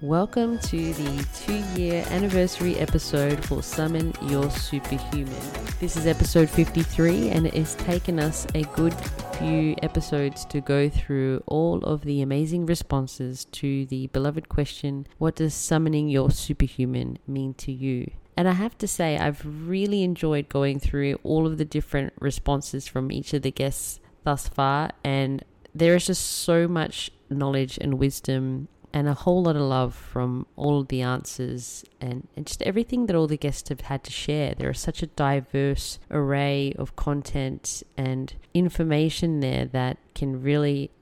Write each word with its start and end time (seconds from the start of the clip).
Welcome 0.00 0.58
to 0.58 0.92
the 0.92 1.26
two 1.34 1.80
year 1.80 2.04
anniversary 2.10 2.76
episode 2.76 3.42
for 3.44 3.62
Summon 3.62 4.12
Your 4.22 4.50
Superhuman. 4.50 5.40
This 5.78 5.96
is 5.96 6.06
episode 6.06 6.50
53, 6.50 7.30
and 7.30 7.46
it 7.46 7.54
has 7.54 7.76
taken 7.76 8.18
us 8.18 8.44
a 8.56 8.64
good 8.74 8.92
few 9.38 9.76
episodes 9.82 10.44
to 10.46 10.60
go 10.60 10.88
through 10.88 11.44
all 11.46 11.78
of 11.84 12.02
the 12.02 12.22
amazing 12.22 12.66
responses 12.66 13.44
to 13.52 13.86
the 13.86 14.08
beloved 14.08 14.48
question 14.48 15.06
What 15.18 15.36
does 15.36 15.54
summoning 15.54 16.08
your 16.08 16.30
superhuman 16.30 17.18
mean 17.28 17.54
to 17.54 17.72
you? 17.72 18.10
And 18.36 18.48
I 18.48 18.52
have 18.52 18.76
to 18.78 18.88
say, 18.88 19.16
I've 19.16 19.42
really 19.46 20.02
enjoyed 20.02 20.48
going 20.48 20.80
through 20.80 21.20
all 21.22 21.46
of 21.46 21.56
the 21.56 21.64
different 21.64 22.14
responses 22.18 22.88
from 22.88 23.12
each 23.12 23.32
of 23.32 23.42
the 23.42 23.52
guests 23.52 24.00
thus 24.24 24.48
far, 24.48 24.90
and 25.04 25.44
there 25.72 25.94
is 25.94 26.06
just 26.06 26.24
so 26.24 26.66
much 26.66 27.12
knowledge 27.30 27.78
and 27.80 27.98
wisdom 27.98 28.68
and 28.94 29.08
a 29.08 29.14
whole 29.14 29.42
lot 29.42 29.56
of 29.56 29.62
love 29.62 29.92
from 29.92 30.46
all 30.54 30.80
of 30.80 30.88
the 30.88 31.02
answers 31.02 31.84
and, 32.00 32.28
and 32.36 32.46
just 32.46 32.62
everything 32.62 33.06
that 33.06 33.16
all 33.16 33.26
the 33.26 33.36
guests 33.36 33.68
have 33.68 33.80
had 33.80 34.04
to 34.04 34.12
share. 34.12 34.54
There 34.54 34.70
is 34.70 34.78
such 34.78 35.02
a 35.02 35.08
diverse 35.08 35.98
array 36.12 36.72
of 36.78 36.94
content 36.94 37.82
and 37.98 38.32
information 38.54 39.40
there 39.40 39.64
that 39.66 39.98
can 40.14 40.40
really 40.40 40.92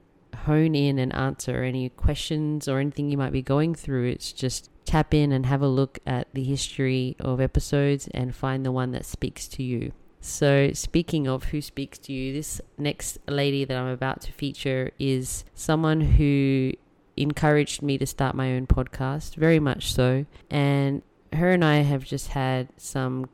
hone 0.45 0.73
in 0.73 0.97
and 0.97 1.13
answer 1.13 1.61
any 1.61 1.87
questions 1.89 2.67
or 2.67 2.79
anything 2.79 3.11
you 3.11 3.17
might 3.17 3.31
be 3.31 3.43
going 3.43 3.75
through. 3.75 4.09
It's 4.09 4.33
just 4.33 4.71
tap 4.85 5.13
in 5.13 5.31
and 5.31 5.45
have 5.45 5.61
a 5.61 5.67
look 5.67 5.99
at 6.07 6.27
the 6.33 6.43
history 6.43 7.15
of 7.19 7.39
episodes 7.39 8.09
and 8.11 8.35
find 8.35 8.65
the 8.65 8.71
one 8.71 8.91
that 8.93 9.05
speaks 9.05 9.47
to 9.49 9.61
you. 9.61 9.91
So, 10.19 10.71
speaking 10.73 11.27
of 11.27 11.43
who 11.45 11.61
speaks 11.61 11.99
to 11.99 12.13
you, 12.13 12.33
this 12.33 12.61
next 12.77 13.19
lady 13.27 13.65
that 13.65 13.77
I'm 13.77 13.89
about 13.89 14.21
to 14.21 14.31
feature 14.31 14.91
is 14.97 15.43
someone 15.53 15.99
who 15.99 16.71
encouraged 17.15 17.81
me 17.81 17.97
to 17.97 18.05
start 18.05 18.35
my 18.35 18.53
own 18.53 18.67
podcast, 18.67 19.35
very 19.35 19.59
much 19.59 19.93
so. 19.93 20.25
And 20.49 21.01
her 21.33 21.51
and 21.51 21.63
I 21.63 21.77
have 21.77 22.03
just 22.03 22.29
had 22.29 22.69
some 22.77 23.27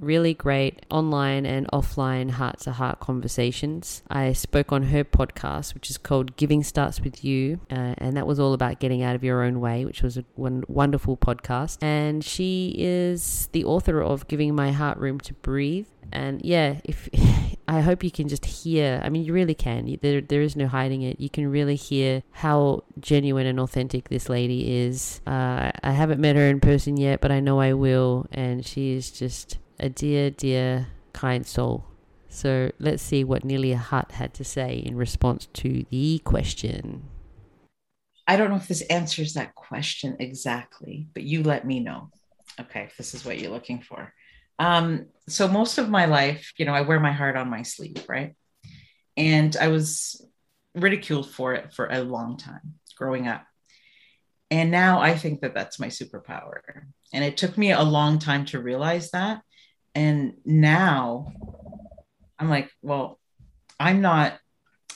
really 0.00 0.34
great 0.34 0.84
online 0.90 1.46
and 1.46 1.66
offline 1.72 2.30
heart 2.30 2.60
to 2.60 2.72
heart 2.72 3.00
conversations. 3.00 4.02
I 4.10 4.32
spoke 4.32 4.72
on 4.72 4.84
her 4.84 5.04
podcast, 5.04 5.74
which 5.74 5.90
is 5.90 5.98
called 5.98 6.36
Giving 6.36 6.62
Starts 6.62 7.00
With 7.00 7.24
You, 7.24 7.60
uh, 7.70 7.94
and 7.98 8.16
that 8.16 8.26
was 8.26 8.40
all 8.40 8.52
about 8.52 8.80
getting 8.80 9.02
out 9.02 9.14
of 9.14 9.24
your 9.24 9.42
own 9.42 9.60
way, 9.60 9.84
which 9.84 10.02
was 10.02 10.16
a 10.16 10.24
wonderful 10.36 11.16
podcast. 11.16 11.78
And 11.82 12.24
she 12.24 12.74
is 12.78 13.48
the 13.52 13.64
author 13.64 14.02
of 14.02 14.28
Giving 14.28 14.54
My 14.54 14.72
Heart 14.72 14.98
Room 14.98 15.20
to 15.20 15.34
Breathe. 15.34 15.86
And 16.12 16.44
yeah, 16.44 16.80
if 16.84 17.08
I 17.66 17.80
hope 17.80 18.04
you 18.04 18.10
can 18.10 18.28
just 18.28 18.44
hear. 18.44 19.00
I 19.02 19.08
mean, 19.08 19.24
you 19.24 19.32
really 19.32 19.54
can. 19.54 19.98
There, 20.02 20.20
there 20.20 20.42
is 20.42 20.54
no 20.54 20.66
hiding 20.66 21.02
it. 21.02 21.18
You 21.18 21.30
can 21.30 21.50
really 21.50 21.76
hear 21.76 22.22
how 22.32 22.84
genuine 23.00 23.46
and 23.46 23.58
authentic 23.58 24.08
this 24.08 24.28
lady 24.28 24.82
is. 24.82 25.20
Uh, 25.26 25.70
I 25.82 25.92
haven't 25.92 26.20
met 26.20 26.36
her 26.36 26.46
in 26.46 26.60
person 26.60 26.96
yet, 26.96 27.20
but 27.20 27.32
I 27.32 27.40
know 27.40 27.60
I 27.60 27.72
will. 27.72 28.26
And 28.32 28.66
she 28.66 28.92
is 28.92 29.10
just 29.10 29.58
a 29.80 29.88
dear, 29.88 30.30
dear, 30.30 30.88
kind 31.12 31.46
soul. 31.46 31.86
So 32.28 32.70
let's 32.78 33.02
see 33.02 33.24
what 33.24 33.44
Nelia 33.44 33.76
Hutt 33.76 34.12
had 34.12 34.34
to 34.34 34.44
say 34.44 34.82
in 34.84 34.96
response 34.96 35.46
to 35.54 35.86
the 35.90 36.20
question. 36.24 37.04
I 38.26 38.36
don't 38.36 38.50
know 38.50 38.56
if 38.56 38.68
this 38.68 38.82
answers 38.82 39.34
that 39.34 39.54
question 39.54 40.16
exactly, 40.18 41.08
but 41.14 41.22
you 41.22 41.42
let 41.42 41.66
me 41.66 41.80
know. 41.80 42.10
Okay, 42.60 42.82
if 42.82 42.96
this 42.96 43.14
is 43.14 43.24
what 43.24 43.38
you're 43.38 43.50
looking 43.50 43.80
for. 43.80 44.12
Um, 44.58 45.06
so 45.28 45.48
most 45.48 45.78
of 45.78 45.88
my 45.88 46.06
life, 46.06 46.52
you 46.58 46.64
know, 46.64 46.74
I 46.74 46.82
wear 46.82 47.00
my 47.00 47.12
heart 47.12 47.36
on 47.36 47.50
my 47.50 47.62
sleeve, 47.62 48.04
right? 48.08 48.34
And 49.16 49.56
I 49.56 49.68
was 49.68 50.24
ridiculed 50.74 51.30
for 51.30 51.54
it 51.54 51.72
for 51.72 51.86
a 51.86 52.02
long 52.02 52.36
time 52.36 52.74
growing 52.96 53.26
up. 53.28 53.44
And 54.50 54.70
now 54.70 55.00
I 55.00 55.16
think 55.16 55.40
that 55.40 55.54
that's 55.54 55.80
my 55.80 55.88
superpower. 55.88 56.60
And 57.12 57.24
it 57.24 57.36
took 57.36 57.56
me 57.56 57.72
a 57.72 57.82
long 57.82 58.18
time 58.18 58.44
to 58.46 58.60
realize 58.60 59.10
that. 59.12 59.42
And 59.94 60.34
now 60.44 61.32
I'm 62.38 62.50
like, 62.50 62.70
well, 62.82 63.18
I'm 63.80 64.00
not 64.00 64.38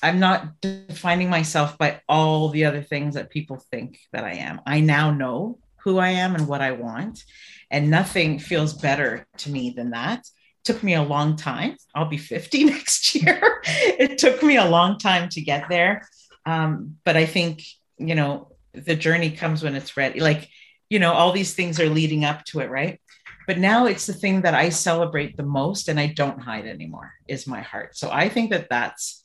I'm 0.00 0.20
not 0.20 0.60
defining 0.60 1.28
myself 1.28 1.76
by 1.76 2.00
all 2.08 2.50
the 2.50 2.66
other 2.66 2.82
things 2.82 3.14
that 3.14 3.30
people 3.30 3.56
think 3.72 3.98
that 4.12 4.22
I 4.22 4.34
am. 4.34 4.60
I 4.64 4.78
now 4.80 5.10
know 5.10 5.58
who 5.84 5.98
I 5.98 6.10
am 6.10 6.34
and 6.34 6.48
what 6.48 6.60
I 6.60 6.72
want. 6.72 7.24
And 7.70 7.90
nothing 7.90 8.38
feels 8.38 8.72
better 8.74 9.26
to 9.38 9.50
me 9.50 9.70
than 9.70 9.90
that. 9.90 10.20
It 10.20 10.64
took 10.64 10.82
me 10.82 10.94
a 10.94 11.02
long 11.02 11.36
time. 11.36 11.76
I'll 11.94 12.08
be 12.08 12.16
50 12.16 12.64
next 12.76 13.14
year. 13.14 13.60
it 13.64 14.18
took 14.18 14.42
me 14.42 14.56
a 14.56 14.64
long 14.64 14.98
time 14.98 15.28
to 15.30 15.40
get 15.40 15.68
there. 15.68 16.08
Um, 16.46 16.96
but 17.04 17.16
I 17.16 17.26
think, 17.26 17.62
you 17.98 18.14
know, 18.14 18.52
the 18.72 18.96
journey 18.96 19.30
comes 19.30 19.62
when 19.62 19.74
it's 19.74 19.96
ready. 19.96 20.20
Like, 20.20 20.48
you 20.88 20.98
know, 20.98 21.12
all 21.12 21.32
these 21.32 21.54
things 21.54 21.78
are 21.80 21.88
leading 21.88 22.24
up 22.24 22.44
to 22.46 22.60
it, 22.60 22.70
right? 22.70 23.00
But 23.46 23.58
now 23.58 23.86
it's 23.86 24.06
the 24.06 24.12
thing 24.12 24.42
that 24.42 24.54
I 24.54 24.68
celebrate 24.68 25.36
the 25.36 25.42
most 25.42 25.88
and 25.88 25.98
I 25.98 26.08
don't 26.08 26.40
hide 26.40 26.66
anymore 26.66 27.12
is 27.26 27.46
my 27.46 27.62
heart. 27.62 27.96
So 27.96 28.10
I 28.10 28.28
think 28.28 28.50
that 28.50 28.68
that's 28.68 29.24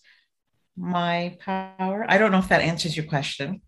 my 0.78 1.38
power. 1.40 2.06
I 2.08 2.18
don't 2.18 2.32
know 2.32 2.40
if 2.40 2.48
that 2.48 2.62
answers 2.62 2.96
your 2.96 3.06
question, 3.06 3.62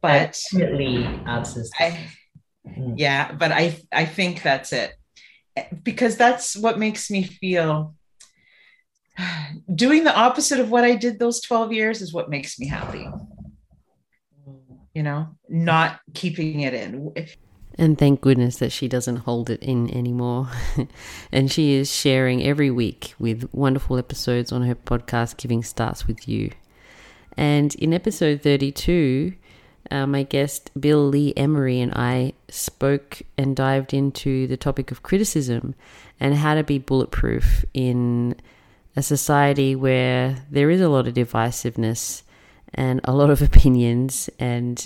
but 0.00 0.38
definitely 0.52 1.04
answers. 1.26 1.70
I, 1.78 2.08
Mm. 2.76 2.94
Yeah, 2.96 3.32
but 3.32 3.52
I 3.52 3.78
I 3.92 4.04
think 4.04 4.42
that's 4.42 4.72
it. 4.72 4.94
Because 5.82 6.16
that's 6.16 6.56
what 6.56 6.78
makes 6.78 7.10
me 7.10 7.24
feel 7.24 7.94
doing 9.74 10.04
the 10.04 10.16
opposite 10.16 10.60
of 10.60 10.70
what 10.70 10.84
I 10.84 10.94
did 10.94 11.18
those 11.18 11.40
12 11.40 11.72
years 11.72 12.00
is 12.02 12.12
what 12.12 12.30
makes 12.30 12.58
me 12.58 12.68
happy. 12.68 13.08
You 14.94 15.02
know, 15.02 15.28
not 15.48 16.00
keeping 16.14 16.60
it 16.60 16.74
in. 16.74 17.14
And 17.80 17.96
thank 17.96 18.20
goodness 18.20 18.56
that 18.56 18.72
she 18.72 18.88
doesn't 18.88 19.18
hold 19.18 19.48
it 19.48 19.62
in 19.62 19.94
anymore. 19.94 20.48
and 21.32 21.52
she 21.52 21.74
is 21.74 21.94
sharing 21.94 22.42
every 22.42 22.70
week 22.70 23.14
with 23.20 23.48
wonderful 23.52 23.96
episodes 23.96 24.50
on 24.50 24.62
her 24.62 24.74
podcast, 24.74 25.36
Giving 25.36 25.62
Starts 25.62 26.08
With 26.08 26.28
You. 26.28 26.50
And 27.36 27.76
in 27.76 27.94
episode 27.94 28.42
32, 28.42 29.34
uh, 29.90 30.06
my 30.06 30.22
guest 30.22 30.70
Bill 30.78 31.06
Lee 31.06 31.32
Emery 31.36 31.80
and 31.80 31.92
I 31.94 32.32
spoke 32.48 33.22
and 33.36 33.56
dived 33.56 33.94
into 33.94 34.46
the 34.46 34.56
topic 34.56 34.90
of 34.90 35.02
criticism 35.02 35.74
and 36.20 36.34
how 36.34 36.54
to 36.54 36.64
be 36.64 36.78
bulletproof 36.78 37.64
in 37.74 38.34
a 38.96 39.02
society 39.02 39.74
where 39.74 40.44
there 40.50 40.70
is 40.70 40.80
a 40.80 40.88
lot 40.88 41.06
of 41.06 41.14
divisiveness 41.14 42.22
and 42.74 43.00
a 43.04 43.12
lot 43.12 43.30
of 43.30 43.42
opinions. 43.50 44.28
And 44.38 44.84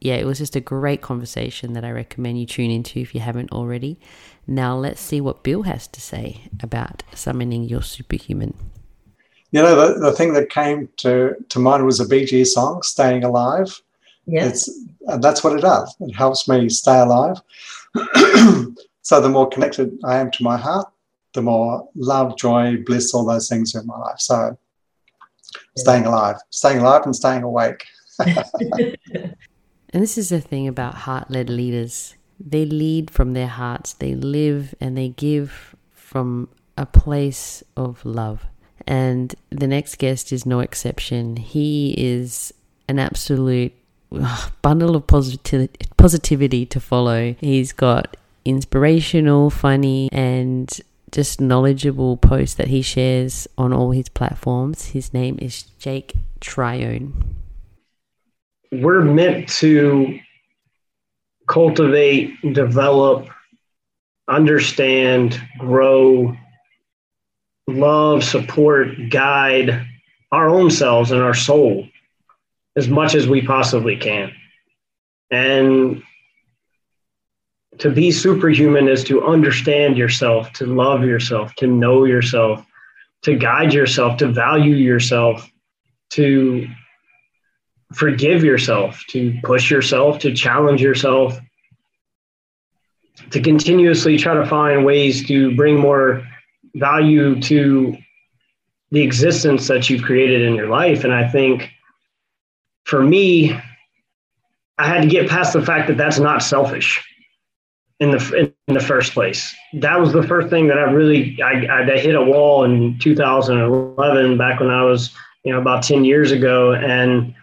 yeah, 0.00 0.14
it 0.14 0.26
was 0.26 0.38
just 0.38 0.56
a 0.56 0.60
great 0.60 1.02
conversation 1.02 1.72
that 1.72 1.84
I 1.84 1.90
recommend 1.90 2.38
you 2.38 2.46
tune 2.46 2.70
into 2.70 3.00
if 3.00 3.14
you 3.14 3.20
haven't 3.20 3.52
already. 3.52 3.98
Now, 4.46 4.76
let's 4.76 5.00
see 5.00 5.20
what 5.20 5.42
Bill 5.42 5.62
has 5.62 5.86
to 5.88 6.00
say 6.00 6.42
about 6.62 7.02
summoning 7.14 7.64
your 7.64 7.82
superhuman. 7.82 8.54
You 9.50 9.62
know, 9.62 9.76
the, 9.76 10.00
the 10.00 10.12
thing 10.12 10.32
that 10.34 10.50
came 10.50 10.88
to, 10.98 11.36
to 11.48 11.58
mind 11.58 11.86
was 11.86 12.00
a 12.00 12.08
Gees 12.08 12.52
song, 12.52 12.82
Staying 12.82 13.24
Alive. 13.24 13.80
Yes. 14.26 14.68
and 14.68 14.88
uh, 15.08 15.16
that's 15.18 15.44
what 15.44 15.56
it 15.56 15.60
does. 15.60 15.94
It 16.00 16.14
helps 16.14 16.48
me 16.48 16.68
stay 16.68 16.98
alive. 16.98 17.36
so 19.02 19.20
the 19.20 19.28
more 19.28 19.48
connected 19.48 19.98
I 20.04 20.16
am 20.16 20.30
to 20.32 20.42
my 20.42 20.56
heart, 20.56 20.88
the 21.34 21.42
more 21.42 21.88
love, 21.94 22.36
joy, 22.38 22.78
bliss, 22.84 23.12
all 23.12 23.24
those 23.24 23.48
things 23.48 23.74
in 23.74 23.86
my 23.86 23.98
life. 23.98 24.20
So 24.20 24.56
staying 25.76 26.06
alive, 26.06 26.36
staying 26.50 26.78
alive 26.78 27.02
and 27.04 27.14
staying 27.14 27.42
awake. 27.42 27.84
and 28.20 28.96
this 29.92 30.16
is 30.16 30.28
the 30.30 30.40
thing 30.40 30.68
about 30.68 30.94
heart 30.94 31.30
led 31.30 31.50
leaders. 31.50 32.14
They 32.40 32.64
lead 32.64 33.10
from 33.10 33.32
their 33.32 33.48
hearts, 33.48 33.92
they 33.92 34.14
live 34.14 34.74
and 34.80 34.96
they 34.96 35.08
give 35.10 35.76
from 35.92 36.48
a 36.76 36.86
place 36.86 37.62
of 37.76 38.04
love. 38.04 38.46
And 38.86 39.34
the 39.50 39.66
next 39.66 39.98
guest 39.98 40.32
is 40.32 40.44
no 40.44 40.60
exception. 40.60 41.36
He 41.36 41.94
is 41.96 42.52
an 42.88 42.98
absolute 42.98 43.72
bundle 44.62 44.96
of 44.96 45.06
positivity, 45.06 45.86
positivity 45.96 46.66
to 46.66 46.80
follow. 46.80 47.34
He's 47.40 47.72
got 47.72 48.16
inspirational, 48.44 49.50
funny, 49.50 50.08
and 50.12 50.70
just 51.12 51.40
knowledgeable 51.40 52.16
posts 52.16 52.56
that 52.56 52.68
he 52.68 52.82
shares 52.82 53.46
on 53.56 53.72
all 53.72 53.92
his 53.92 54.08
platforms. 54.08 54.86
His 54.86 55.14
name 55.14 55.38
is 55.40 55.62
Jake 55.78 56.14
Trione. 56.40 57.12
We're 58.72 59.02
meant 59.02 59.48
to 59.60 60.18
cultivate, 61.46 62.32
develop, 62.52 63.28
understand, 64.26 65.40
grow, 65.58 66.36
love, 67.68 68.24
support, 68.24 68.88
guide 69.10 69.86
our 70.32 70.48
own 70.48 70.70
selves 70.70 71.12
and 71.12 71.22
our 71.22 71.34
soul 71.34 71.86
as 72.76 72.88
much 72.88 73.14
as 73.14 73.28
we 73.28 73.42
possibly 73.42 73.96
can. 73.96 74.32
And 75.30 76.02
to 77.78 77.90
be 77.90 78.10
superhuman 78.10 78.88
is 78.88 79.04
to 79.04 79.24
understand 79.24 79.96
yourself, 79.96 80.52
to 80.54 80.66
love 80.66 81.04
yourself, 81.04 81.54
to 81.56 81.66
know 81.66 82.04
yourself, 82.04 82.64
to 83.22 83.36
guide 83.36 83.72
yourself, 83.72 84.18
to 84.18 84.28
value 84.28 84.76
yourself, 84.76 85.50
to 86.10 86.68
forgive 87.92 88.44
yourself, 88.44 89.04
to 89.08 89.38
push 89.42 89.70
yourself, 89.70 90.18
to 90.20 90.34
challenge 90.34 90.82
yourself, 90.82 91.38
to 93.30 93.40
continuously 93.40 94.18
try 94.18 94.34
to 94.34 94.46
find 94.46 94.84
ways 94.84 95.26
to 95.26 95.54
bring 95.56 95.78
more 95.78 96.26
value 96.74 97.40
to 97.40 97.96
the 98.90 99.02
existence 99.02 99.66
that 99.68 99.88
you've 99.88 100.02
created 100.02 100.42
in 100.42 100.54
your 100.54 100.68
life. 100.68 101.04
And 101.04 101.12
I 101.12 101.28
think 101.28 101.70
for 102.84 103.02
me, 103.02 103.52
I 104.78 104.86
had 104.86 105.02
to 105.02 105.08
get 105.08 105.28
past 105.28 105.52
the 105.52 105.62
fact 105.62 105.88
that 105.88 105.96
that's 105.96 106.18
not 106.18 106.42
selfish 106.42 107.02
in 108.00 108.10
the 108.10 108.52
in 108.68 108.74
the 108.74 108.80
first 108.80 109.12
place. 109.12 109.54
That 109.74 110.00
was 110.00 110.12
the 110.12 110.22
first 110.22 110.48
thing 110.48 110.66
that 110.68 110.78
I 110.78 110.90
really 110.90 111.40
I, 111.42 111.82
I 111.82 111.98
hit 111.98 112.14
a 112.14 112.22
wall 112.22 112.64
in 112.64 112.98
2011 112.98 114.36
back 114.36 114.60
when 114.60 114.70
I 114.70 114.84
was 114.84 115.10
you 115.44 115.52
know 115.52 115.60
about 115.60 115.82
10 115.82 116.04
years 116.04 116.32
ago 116.32 116.72
and 116.72 117.34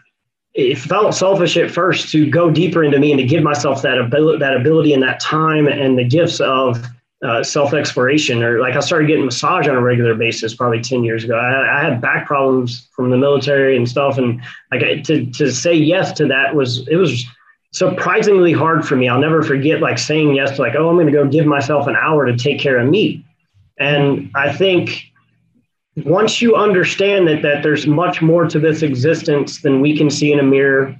it 0.54 0.78
felt 0.78 1.16
selfish 1.16 1.56
at 1.56 1.72
first 1.72 2.12
to 2.12 2.30
go 2.30 2.52
deeper 2.52 2.84
into 2.84 3.00
me 3.00 3.12
and 3.12 3.20
to 3.20 3.26
give 3.26 3.44
myself 3.44 3.82
that 3.84 3.98
ability 3.98 4.40
that 4.40 4.56
ability 4.56 4.94
and 4.94 5.02
that 5.04 5.20
time 5.20 5.68
and 5.68 5.98
the 5.98 6.04
gifts 6.04 6.42
of 6.42 6.84
uh, 7.24 7.44
self 7.44 7.74
exploration 7.74 8.42
or 8.42 8.60
like 8.60 8.76
I 8.76 8.80
started 8.80 9.08
getting 9.08 9.26
massage 9.26 9.68
on 9.68 9.76
a 9.76 9.82
regular 9.82 10.16
basis 10.16 10.56
probably 10.56 10.82
10 10.82 11.04
years 11.04 11.24
ago. 11.24 11.36
I, 11.36 11.80
I, 11.80 11.84
had 11.84 12.02
back 12.02 12.26
problems 12.26 12.88
from 12.96 13.12
the 13.12 13.18
military 13.18 13.78
and 13.78 13.88
stuff. 13.88 14.18
And 14.18 14.42
like 14.72 15.04
to, 15.04 15.26
to 15.28 15.52
say 15.52 15.76
yes 15.76 16.14
to 16.14 16.28
that 16.28 16.56
was, 16.56 16.88
it 16.88 16.96
was 16.96 17.24
surprisingly 17.74 18.54
hard 18.54 18.88
for 18.88 18.96
me. 18.96 19.08
I'll 19.08 19.22
never 19.22 19.44
forget 19.44 19.82
like 19.82 20.00
saying 20.00 20.36
yes 20.36 20.56
to 20.56 20.62
like, 20.62 20.74
oh, 20.76 20.90
I'm 20.90 20.96
going 20.96 21.06
to 21.06 21.12
go 21.12 21.28
give 21.28 21.46
myself 21.46 21.88
an 21.88 21.96
hour 21.96 22.26
to 22.26 22.36
take 22.36 22.60
care 22.60 22.80
of 22.80 22.90
me. 22.90 23.24
And 23.80 24.32
I 24.36 24.52
think 24.52 25.12
once 25.98 26.42
you 26.42 26.56
understand 26.56 27.28
that, 27.28 27.42
that 27.44 27.62
there's 27.62 27.86
much 27.86 28.22
more 28.22 28.46
to 28.46 28.60
this 28.60 28.82
existence 28.82 29.62
than 29.62 29.82
we 29.82 29.96
can 29.96 30.10
see 30.10 30.32
in 30.32 30.40
a 30.40 30.44
mirror, 30.44 30.96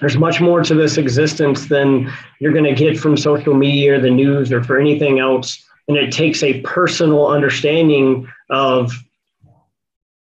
there's 0.00 0.16
much 0.16 0.40
more 0.40 0.62
to 0.62 0.74
this 0.74 0.96
existence 0.96 1.66
than 1.66 2.10
you're 2.40 2.52
going 2.52 2.64
to 2.64 2.74
get 2.74 2.98
from 2.98 3.16
social 3.16 3.54
media 3.54 3.94
or 3.94 4.00
the 4.00 4.10
news 4.10 4.50
or 4.50 4.64
for 4.64 4.78
anything 4.78 5.18
else. 5.18 5.64
And 5.88 5.96
it 5.96 6.12
takes 6.12 6.42
a 6.42 6.60
personal 6.62 7.28
understanding 7.28 8.28
of 8.48 8.92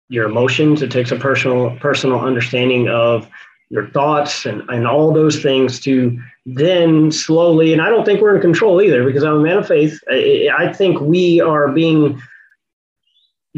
your 0.10 0.26
emotions. 0.26 0.82
It 0.82 0.92
takes 0.92 1.12
a 1.12 1.16
personal 1.16 1.76
personal 1.80 2.20
understanding 2.20 2.88
of 2.88 3.30
your 3.70 3.90
thoughts 3.90 4.46
and, 4.46 4.62
and 4.70 4.88
all 4.88 5.12
those 5.12 5.42
things 5.42 5.80
to 5.82 6.20
then 6.46 7.12
slowly, 7.12 7.74
and 7.74 7.82
I 7.82 7.90
don't 7.90 8.06
think 8.06 8.22
we're 8.22 8.36
in 8.36 8.42
control 8.42 8.82
either 8.82 9.04
because 9.04 9.24
I'm 9.24 9.38
a 9.38 9.42
man 9.42 9.58
of 9.58 9.68
faith. 9.68 10.00
I, 10.08 10.50
I 10.56 10.72
think 10.72 11.02
we 11.02 11.42
are 11.42 11.72
being 11.72 12.22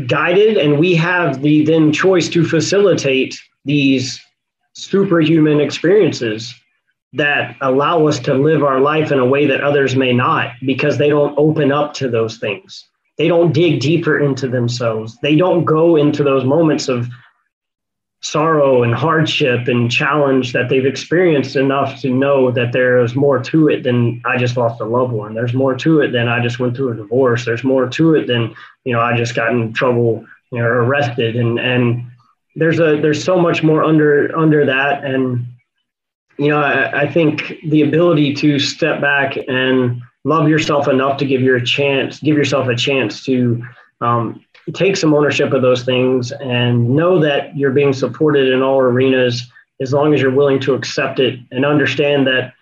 guided 0.07 0.57
and 0.57 0.79
we 0.79 0.95
have 0.95 1.41
the 1.41 1.65
then 1.65 1.91
choice 1.91 2.29
to 2.29 2.45
facilitate 2.45 3.37
these 3.65 4.21
superhuman 4.77 5.59
experiences 5.59 6.53
that 7.13 7.55
allow 7.61 8.05
us 8.05 8.19
to 8.19 8.33
live 8.35 8.63
our 8.63 8.79
life 8.79 9.11
in 9.11 9.17
a 9.17 9.25
way 9.25 9.47
that 9.47 9.63
others 9.63 9.95
may 9.95 10.13
not 10.13 10.51
because 10.65 10.97
they 10.97 11.09
don't 11.09 11.37
open 11.37 11.71
up 11.71 11.95
to 11.95 12.07
those 12.07 12.37
things. 12.37 12.87
They 13.17 13.27
don't 13.27 13.53
dig 13.53 13.79
deeper 13.79 14.19
into 14.19 14.47
themselves. 14.47 15.17
They 15.23 15.35
don't 15.35 15.65
go 15.65 15.95
into 15.95 16.23
those 16.23 16.45
moments 16.45 16.87
of 16.89 17.07
sorrow 18.21 18.83
and 18.83 18.93
hardship 18.93 19.67
and 19.67 19.91
challenge 19.91 20.53
that 20.53 20.69
they've 20.69 20.85
experienced 20.85 21.55
enough 21.55 21.99
to 22.01 22.09
know 22.09 22.51
that 22.51 22.71
there 22.71 22.99
is 22.99 23.15
more 23.15 23.39
to 23.39 23.69
it 23.69 23.81
than 23.83 24.21
I 24.25 24.37
just 24.37 24.57
lost 24.57 24.79
a 24.79 24.85
loved 24.85 25.13
one. 25.13 25.33
There's 25.33 25.53
more 25.53 25.75
to 25.75 26.01
it 26.01 26.11
than 26.11 26.27
I 26.27 26.41
just 26.41 26.59
went 26.59 26.75
through 26.75 26.91
a 26.91 26.95
divorce. 26.95 27.45
There's 27.45 27.63
more 27.63 27.89
to 27.89 28.13
it 28.13 28.27
than, 28.27 28.53
you 28.83 28.93
know, 28.93 28.99
I 28.99 29.17
just 29.17 29.33
got 29.33 29.51
in 29.51 29.73
trouble, 29.73 30.23
you 30.51 30.59
know, 30.59 30.65
arrested 30.65 31.35
and 31.35 31.59
and 31.59 32.05
there's 32.57 32.79
a 32.79 32.99
there's 32.99 33.23
so 33.23 33.39
much 33.39 33.63
more 33.63 33.83
under 33.83 34.35
under 34.37 34.65
that 34.65 35.05
and 35.05 35.45
you 36.37 36.49
know 36.49 36.59
I, 36.59 37.03
I 37.03 37.11
think 37.11 37.53
the 37.67 37.83
ability 37.83 38.33
to 38.35 38.59
step 38.59 38.99
back 38.99 39.37
and 39.47 40.01
love 40.25 40.49
yourself 40.49 40.87
enough 40.87 41.17
to 41.19 41.25
give 41.25 41.41
your 41.41 41.59
chance 41.59 42.19
give 42.19 42.35
yourself 42.35 42.67
a 42.67 42.75
chance 42.75 43.23
to 43.25 43.63
um, 44.01 44.43
take 44.73 44.97
some 44.97 45.13
ownership 45.13 45.53
of 45.53 45.61
those 45.61 45.83
things 45.83 46.31
and 46.31 46.89
know 46.89 47.19
that 47.19 47.55
you're 47.55 47.71
being 47.71 47.93
supported 47.93 48.51
in 48.51 48.61
all 48.61 48.79
arenas 48.79 49.49
as 49.79 49.93
long 49.93 50.13
as 50.13 50.19
you're 50.19 50.31
willing 50.31 50.59
to 50.59 50.73
accept 50.73 51.19
it 51.19 51.39
and 51.51 51.63
understand 51.63 52.27
that 52.27 52.53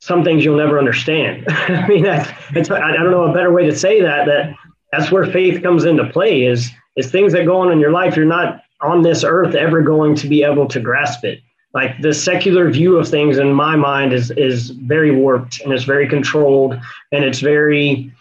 some 0.00 0.24
things 0.24 0.44
you'll 0.44 0.56
never 0.56 0.78
understand. 0.78 1.44
I 1.48 1.86
mean, 1.86 2.02
that's, 2.02 2.70
I 2.70 2.92
don't 2.92 3.10
know 3.10 3.24
a 3.24 3.32
better 3.32 3.52
way 3.52 3.66
to 3.66 3.76
say 3.76 4.00
that. 4.00 4.26
That 4.26 4.54
that's 4.92 5.10
where 5.10 5.26
faith 5.26 5.62
comes 5.62 5.84
into 5.84 6.06
play. 6.06 6.44
Is 6.44 6.70
is 6.96 7.10
things 7.10 7.32
that 7.32 7.44
go 7.44 7.60
on 7.60 7.70
in 7.70 7.78
your 7.78 7.92
life 7.92 8.16
you're 8.16 8.24
not 8.24 8.62
on 8.80 9.02
this 9.02 9.24
earth 9.24 9.54
ever 9.54 9.82
going 9.82 10.14
to 10.16 10.28
be 10.28 10.42
able 10.42 10.68
to 10.68 10.80
grasp 10.80 11.24
it. 11.24 11.40
Like 11.74 12.00
the 12.00 12.14
secular 12.14 12.70
view 12.70 12.96
of 12.96 13.08
things 13.08 13.38
in 13.38 13.52
my 13.52 13.76
mind 13.76 14.12
is 14.12 14.30
is 14.32 14.70
very 14.70 15.10
warped 15.10 15.60
and 15.60 15.72
it's 15.72 15.84
very 15.84 16.08
controlled 16.08 16.78
and 17.12 17.24
it's 17.24 17.40
very 17.40 18.12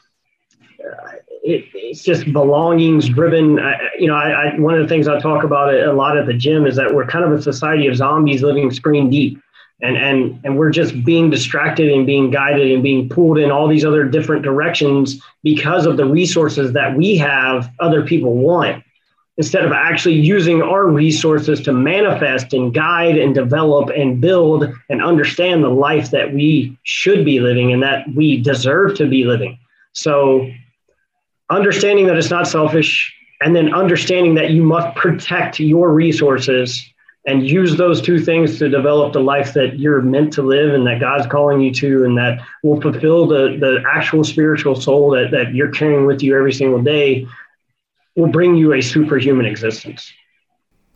uh, 0.79 1.11
it, 1.43 1.65
it's 1.73 2.03
just 2.03 2.31
belongings 2.33 3.07
driven. 3.07 3.57
I, 3.59 3.77
you 3.97 4.07
know, 4.07 4.15
I, 4.15 4.49
I, 4.49 4.59
one 4.59 4.73
of 4.73 4.81
the 4.81 4.87
things 4.87 5.07
I 5.07 5.19
talk 5.19 5.45
about 5.45 5.73
a 5.73 5.93
lot 5.93 6.17
at 6.17 6.25
the 6.25 6.33
gym 6.33 6.65
is 6.65 6.75
that 6.75 6.93
we're 6.93 7.07
kind 7.07 7.23
of 7.23 7.31
a 7.31 7.41
society 7.41 7.87
of 7.87 7.95
zombies 7.95 8.43
living 8.43 8.69
screen 8.69 9.09
deep, 9.09 9.41
and 9.81 9.95
and 9.95 10.41
and 10.43 10.57
we're 10.57 10.71
just 10.71 11.05
being 11.05 11.29
distracted 11.29 11.89
and 11.89 12.05
being 12.05 12.29
guided 12.29 12.69
and 12.69 12.83
being 12.83 13.07
pulled 13.07 13.37
in 13.37 13.49
all 13.49 13.69
these 13.69 13.85
other 13.85 14.03
different 14.03 14.43
directions 14.43 15.21
because 15.41 15.85
of 15.85 15.95
the 15.95 16.05
resources 16.05 16.73
that 16.73 16.97
we 16.97 17.15
have. 17.15 17.71
Other 17.79 18.03
people 18.03 18.33
want 18.33 18.83
instead 19.37 19.63
of 19.63 19.71
actually 19.71 20.15
using 20.15 20.63
our 20.63 20.87
resources 20.87 21.61
to 21.61 21.71
manifest 21.71 22.53
and 22.53 22.73
guide 22.73 23.17
and 23.17 23.35
develop 23.35 23.89
and 23.89 24.19
build 24.19 24.65
and 24.89 25.03
understand 25.03 25.63
the 25.63 25.69
life 25.69 26.09
that 26.09 26.33
we 26.33 26.77
should 26.83 27.23
be 27.23 27.39
living 27.39 27.71
and 27.71 27.83
that 27.83 28.05
we 28.15 28.41
deserve 28.41 28.95
to 28.97 29.07
be 29.07 29.25
living. 29.25 29.57
So, 29.93 30.49
understanding 31.49 32.07
that 32.07 32.17
it's 32.17 32.31
not 32.31 32.47
selfish 32.47 33.13
and 33.41 33.55
then 33.55 33.73
understanding 33.73 34.35
that 34.35 34.49
you 34.49 34.63
must 34.63 34.95
protect 34.97 35.59
your 35.59 35.93
resources 35.93 36.83
and 37.27 37.47
use 37.47 37.75
those 37.75 38.01
two 38.01 38.19
things 38.19 38.57
to 38.57 38.69
develop 38.69 39.13
the 39.13 39.19
life 39.19 39.53
that 39.53 39.77
you're 39.77 40.01
meant 40.01 40.33
to 40.33 40.41
live 40.41 40.73
and 40.73 40.87
that 40.87 40.99
God's 40.99 41.27
calling 41.27 41.61
you 41.61 41.71
to 41.73 42.05
and 42.05 42.17
that 42.17 42.39
will 42.63 42.81
fulfill 42.81 43.27
the, 43.27 43.57
the 43.59 43.83
actual 43.87 44.23
spiritual 44.23 44.79
soul 44.79 45.11
that, 45.11 45.31
that 45.31 45.53
you're 45.53 45.71
carrying 45.71 46.05
with 46.05 46.23
you 46.23 46.35
every 46.35 46.53
single 46.53 46.81
day 46.81 47.27
will 48.17 48.27
bring 48.27 48.55
you 48.55 48.73
a 48.73 48.81
superhuman 48.81 49.45
existence. 49.45 50.11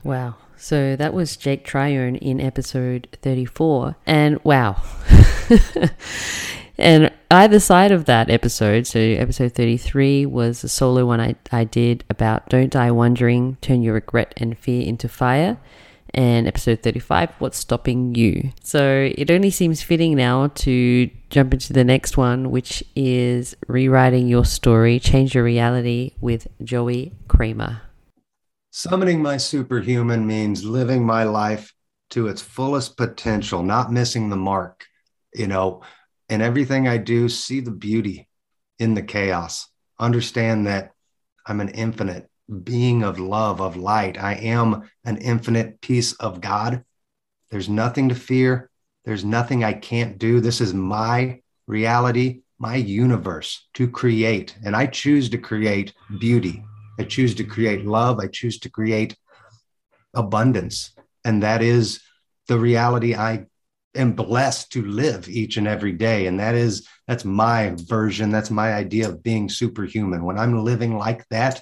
Wow. 0.04 0.36
So 0.58 0.96
that 0.96 1.14
was 1.14 1.38
Jake 1.38 1.64
Tryon 1.64 2.16
in 2.18 2.42
episode 2.42 3.08
34. 3.22 3.96
And 4.06 4.40
wow. 4.44 4.82
and 6.78 7.12
either 7.30 7.60
side 7.60 7.92
of 7.92 8.06
that 8.06 8.30
episode, 8.30 8.88
so 8.88 9.00
episode 9.00 9.54
33 9.54 10.26
was 10.26 10.64
a 10.64 10.70
solo 10.70 11.06
one 11.06 11.22
I, 11.22 11.36
I 11.52 11.64
did 11.64 12.04
about 12.10 12.50
Don't 12.50 12.72
Die 12.72 12.92
Wondering, 12.92 13.58
Turn 13.62 13.84
Your 13.84 13.94
Regret 13.94 14.34
and 14.38 14.58
Fear 14.58 14.88
into 14.88 15.08
Fire 15.08 15.58
and 16.14 16.48
episode 16.48 16.82
35 16.82 17.32
what's 17.40 17.58
stopping 17.58 18.16
you? 18.16 18.52
So 18.64 19.12
it 19.16 19.30
only 19.30 19.50
seems 19.50 19.82
fitting 19.82 20.16
now 20.16 20.48
to 20.48 21.10
jump 21.30 21.54
into 21.54 21.74
the 21.74 21.84
next 21.84 22.18
one 22.18 22.52
which 22.52 22.84
is 22.96 23.56
rewriting 23.68 24.28
your 24.28 24.46
story 24.46 25.00
change 25.00 25.36
your 25.36 25.44
reality 25.44 26.14
with 26.20 26.48
joey 26.64 27.14
kramer. 27.28 27.82
Summoning 28.72 29.22
my 29.22 29.38
superhuman 29.38 30.26
means 30.26 30.64
living 30.64 31.06
my 31.06 31.24
life 31.24 31.74
to 32.12 32.28
its 32.28 32.42
fullest 32.42 32.98
potential 32.98 33.64
not 33.64 33.92
missing 33.92 34.30
the 34.30 34.36
mark 34.36 34.86
you 35.34 35.48
know? 35.48 35.82
And 36.30 36.42
everything 36.42 36.88
i 36.88 36.98
do 36.98 37.30
see 37.30 37.60
the 37.60 37.72
beauty 37.72 38.28
in 38.80 38.94
the 38.94 39.04
chaos. 39.04 39.68
Understand 40.00 40.68
that 40.68 40.92
i'm 41.46 41.62
an 41.62 41.70
infinite 41.70 42.31
being 42.52 43.04
of 43.04 43.20
love, 43.20 43.62
of 43.62 43.78
light. 43.78 44.22
I 44.22 44.34
am 44.36 44.90
an 45.06 45.18
infinite 45.18 45.82
piece 45.82 46.14
of 46.14 46.42
God. 46.42 46.84
There's 47.50 47.70
nothing 47.70 48.10
to 48.10 48.16
fear. 48.16 48.70
There's 49.06 49.26
nothing 49.26 49.64
I 49.64 49.74
can't 49.74 50.18
do. 50.18 50.40
This 50.40 50.62
is 50.62 50.74
my 50.74 51.42
reality, 51.68 52.42
my 52.60 52.76
universe 52.76 53.68
to 53.76 53.90
create. 53.90 54.56
And 54.64 54.76
I 54.76 54.86
choose 54.88 55.30
to 55.30 55.38
create 55.38 55.94
beauty. 56.20 56.64
I 57.00 57.04
choose 57.04 57.34
to 57.36 57.44
create 57.44 57.86
love. 57.86 58.20
I 58.20 58.28
choose 58.28 58.60
to 58.60 58.70
create 58.70 59.16
abundance. 60.14 60.92
And 61.24 61.42
that 61.44 61.62
is 61.62 62.02
the 62.48 62.60
reality 62.60 63.16
I 63.16 63.46
am 63.96 64.14
blessed 64.14 64.72
to 64.74 64.86
live 64.86 65.28
each 65.28 65.58
and 65.58 65.68
every 65.68 65.92
day. 65.94 66.28
And 66.28 66.40
that 66.40 66.56
is, 66.56 66.88
that's 67.08 67.26
my 67.26 67.76
version. 67.76 68.30
That's 68.30 68.52
my 68.52 68.74
idea 68.74 69.10
of 69.10 69.24
being 69.24 69.50
superhuman. 69.50 70.24
When 70.24 70.38
I'm 70.38 70.64
living 70.64 70.98
like 70.98 71.28
that, 71.30 71.62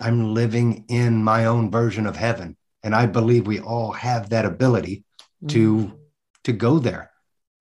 I'm 0.00 0.34
living 0.34 0.84
in 0.88 1.22
my 1.22 1.46
own 1.46 1.70
version 1.70 2.06
of 2.06 2.16
heaven. 2.16 2.56
And 2.82 2.94
I 2.94 3.06
believe 3.06 3.46
we 3.46 3.60
all 3.60 3.92
have 3.92 4.30
that 4.30 4.44
ability 4.44 5.04
to 5.48 5.78
mm. 5.78 5.98
to 6.44 6.52
go 6.52 6.78
there. 6.78 7.10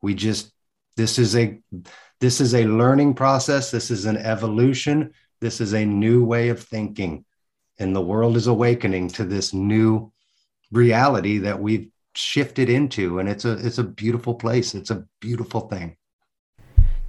We 0.02 0.16
just 0.16 0.52
this 0.98 1.20
is 1.20 1.36
a 1.36 1.60
this 2.20 2.42
is 2.42 2.56
a 2.56 2.66
learning 2.66 3.14
process. 3.14 3.72
This 3.72 3.92
is 3.92 4.06
an 4.06 4.18
evolution. 4.18 5.14
This 5.40 5.62
is 5.62 5.74
a 5.74 5.86
new 5.86 6.24
way 6.24 6.50
of 6.50 6.64
thinking. 6.64 7.26
And 7.80 7.96
the 7.96 8.02
world 8.02 8.38
is 8.38 8.48
awakening 8.48 9.10
to 9.10 9.26
this 9.26 9.54
new 9.54 10.12
reality 10.72 11.40
that 11.40 11.60
we've 11.60 11.92
shifted 12.16 12.70
into 12.70 13.20
and 13.20 13.30
it's 13.30 13.46
a 13.46 13.54
it's 13.66 13.78
a 13.78 13.84
beautiful 13.84 14.36
place 14.36 14.76
it's 14.76 14.90
a 14.90 15.06
beautiful 15.22 15.62
thing 15.62 15.96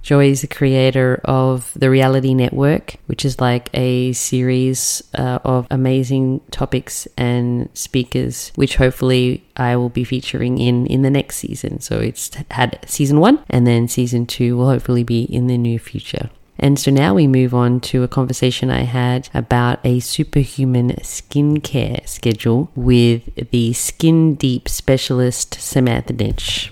Joy 0.03 0.31
is 0.31 0.41
the 0.41 0.47
creator 0.47 1.21
of 1.23 1.71
the 1.77 1.89
Reality 1.89 2.33
Network, 2.33 2.97
which 3.05 3.23
is 3.23 3.39
like 3.39 3.69
a 3.73 4.11
series 4.11 5.01
uh, 5.17 5.39
of 5.45 5.65
amazing 5.71 6.41
topics 6.51 7.07
and 7.17 7.69
speakers, 7.73 8.51
which 8.55 8.75
hopefully 8.75 9.47
I 9.55 9.77
will 9.77 9.87
be 9.87 10.03
featuring 10.03 10.57
in 10.57 10.85
in 10.87 11.03
the 11.03 11.09
next 11.09 11.37
season. 11.37 11.79
So 11.79 11.99
it's 11.99 12.31
had 12.51 12.79
season 12.85 13.21
one, 13.21 13.39
and 13.49 13.65
then 13.65 13.87
season 13.87 14.25
two 14.25 14.57
will 14.57 14.67
hopefully 14.67 15.03
be 15.03 15.23
in 15.23 15.47
the 15.47 15.57
near 15.57 15.79
future. 15.79 16.29
And 16.59 16.77
so 16.77 16.91
now 16.91 17.13
we 17.13 17.25
move 17.25 17.53
on 17.53 17.79
to 17.91 18.03
a 18.03 18.07
conversation 18.09 18.69
I 18.69 18.81
had 18.81 19.29
about 19.33 19.79
a 19.85 20.01
superhuman 20.01 20.91
skincare 20.97 22.07
schedule 22.07 22.69
with 22.75 23.51
the 23.51 23.71
skin 23.71 24.35
deep 24.35 24.67
specialist 24.67 25.55
Samantha 25.55 26.13
Dench. 26.13 26.71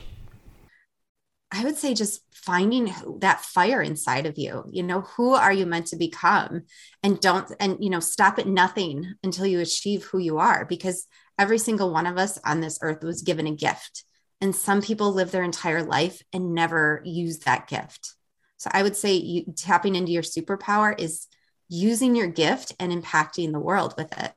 I 1.51 1.63
would 1.63 1.77
say 1.77 1.93
just 1.93 2.21
finding 2.43 2.93
that 3.19 3.41
fire 3.41 3.81
inside 3.81 4.25
of 4.25 4.37
you. 4.37 4.63
You 4.69 4.83
know 4.83 5.01
who 5.01 5.33
are 5.33 5.53
you 5.53 5.65
meant 5.65 5.87
to 5.87 5.95
become? 5.95 6.63
And 7.03 7.19
don't 7.19 7.51
and 7.59 7.77
you 7.79 7.89
know 7.89 7.99
stop 7.99 8.39
at 8.39 8.47
nothing 8.47 9.13
until 9.23 9.45
you 9.45 9.59
achieve 9.59 10.03
who 10.05 10.17
you 10.17 10.37
are 10.39 10.65
because 10.65 11.07
every 11.37 11.57
single 11.57 11.91
one 11.91 12.07
of 12.07 12.17
us 12.17 12.37
on 12.45 12.61
this 12.61 12.79
earth 12.81 13.03
was 13.03 13.21
given 13.21 13.47
a 13.47 13.55
gift. 13.55 14.05
And 14.39 14.55
some 14.55 14.81
people 14.81 15.11
live 15.13 15.31
their 15.31 15.43
entire 15.43 15.83
life 15.83 16.21
and 16.33 16.55
never 16.55 17.01
use 17.05 17.39
that 17.39 17.67
gift. 17.67 18.15
So 18.57 18.69
i 18.73 18.83
would 18.83 18.95
say 18.95 19.13
you 19.13 19.53
tapping 19.55 19.95
into 19.95 20.11
your 20.11 20.23
superpower 20.23 20.93
is 20.99 21.27
using 21.67 22.15
your 22.15 22.27
gift 22.27 22.73
and 22.79 22.91
impacting 22.91 23.51
the 23.51 23.59
world 23.59 23.95
with 23.97 24.11
it. 24.19 24.33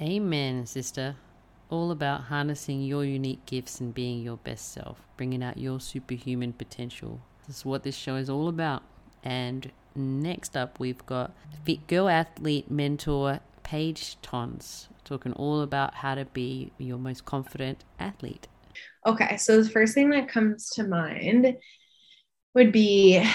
Amen 0.00 0.64
sister. 0.64 1.16
All 1.70 1.90
about 1.90 2.22
harnessing 2.22 2.82
your 2.82 3.04
unique 3.04 3.44
gifts 3.44 3.80
and 3.80 3.92
being 3.92 4.22
your 4.22 4.38
best 4.38 4.72
self, 4.72 5.02
bringing 5.18 5.42
out 5.42 5.58
your 5.58 5.80
superhuman 5.80 6.54
potential. 6.54 7.20
This 7.48 7.58
is 7.58 7.64
what 7.64 7.82
this 7.82 7.96
show 7.96 8.16
is 8.16 8.28
all 8.28 8.46
about. 8.46 8.82
And 9.24 9.72
next 9.96 10.54
up, 10.54 10.78
we've 10.78 11.04
got 11.06 11.32
Fit 11.64 11.86
Girl 11.86 12.08
Athlete 12.08 12.70
Mentor 12.70 13.40
Paige 13.62 14.20
Tons, 14.20 14.88
talking 15.02 15.32
all 15.32 15.62
about 15.62 15.94
how 15.94 16.14
to 16.14 16.26
be 16.26 16.72
your 16.76 16.98
most 16.98 17.24
confident 17.24 17.84
athlete. 17.98 18.48
Okay, 19.06 19.38
so 19.38 19.62
the 19.62 19.70
first 19.70 19.94
thing 19.94 20.10
that 20.10 20.28
comes 20.28 20.68
to 20.70 20.86
mind 20.86 21.56
would 22.54 22.70
be 22.70 23.26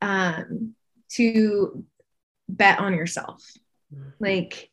um, 0.00 0.74
to 1.10 1.84
bet 2.48 2.78
on 2.78 2.94
yourself. 2.94 3.44
Mm-hmm. 3.92 4.10
Like, 4.20 4.70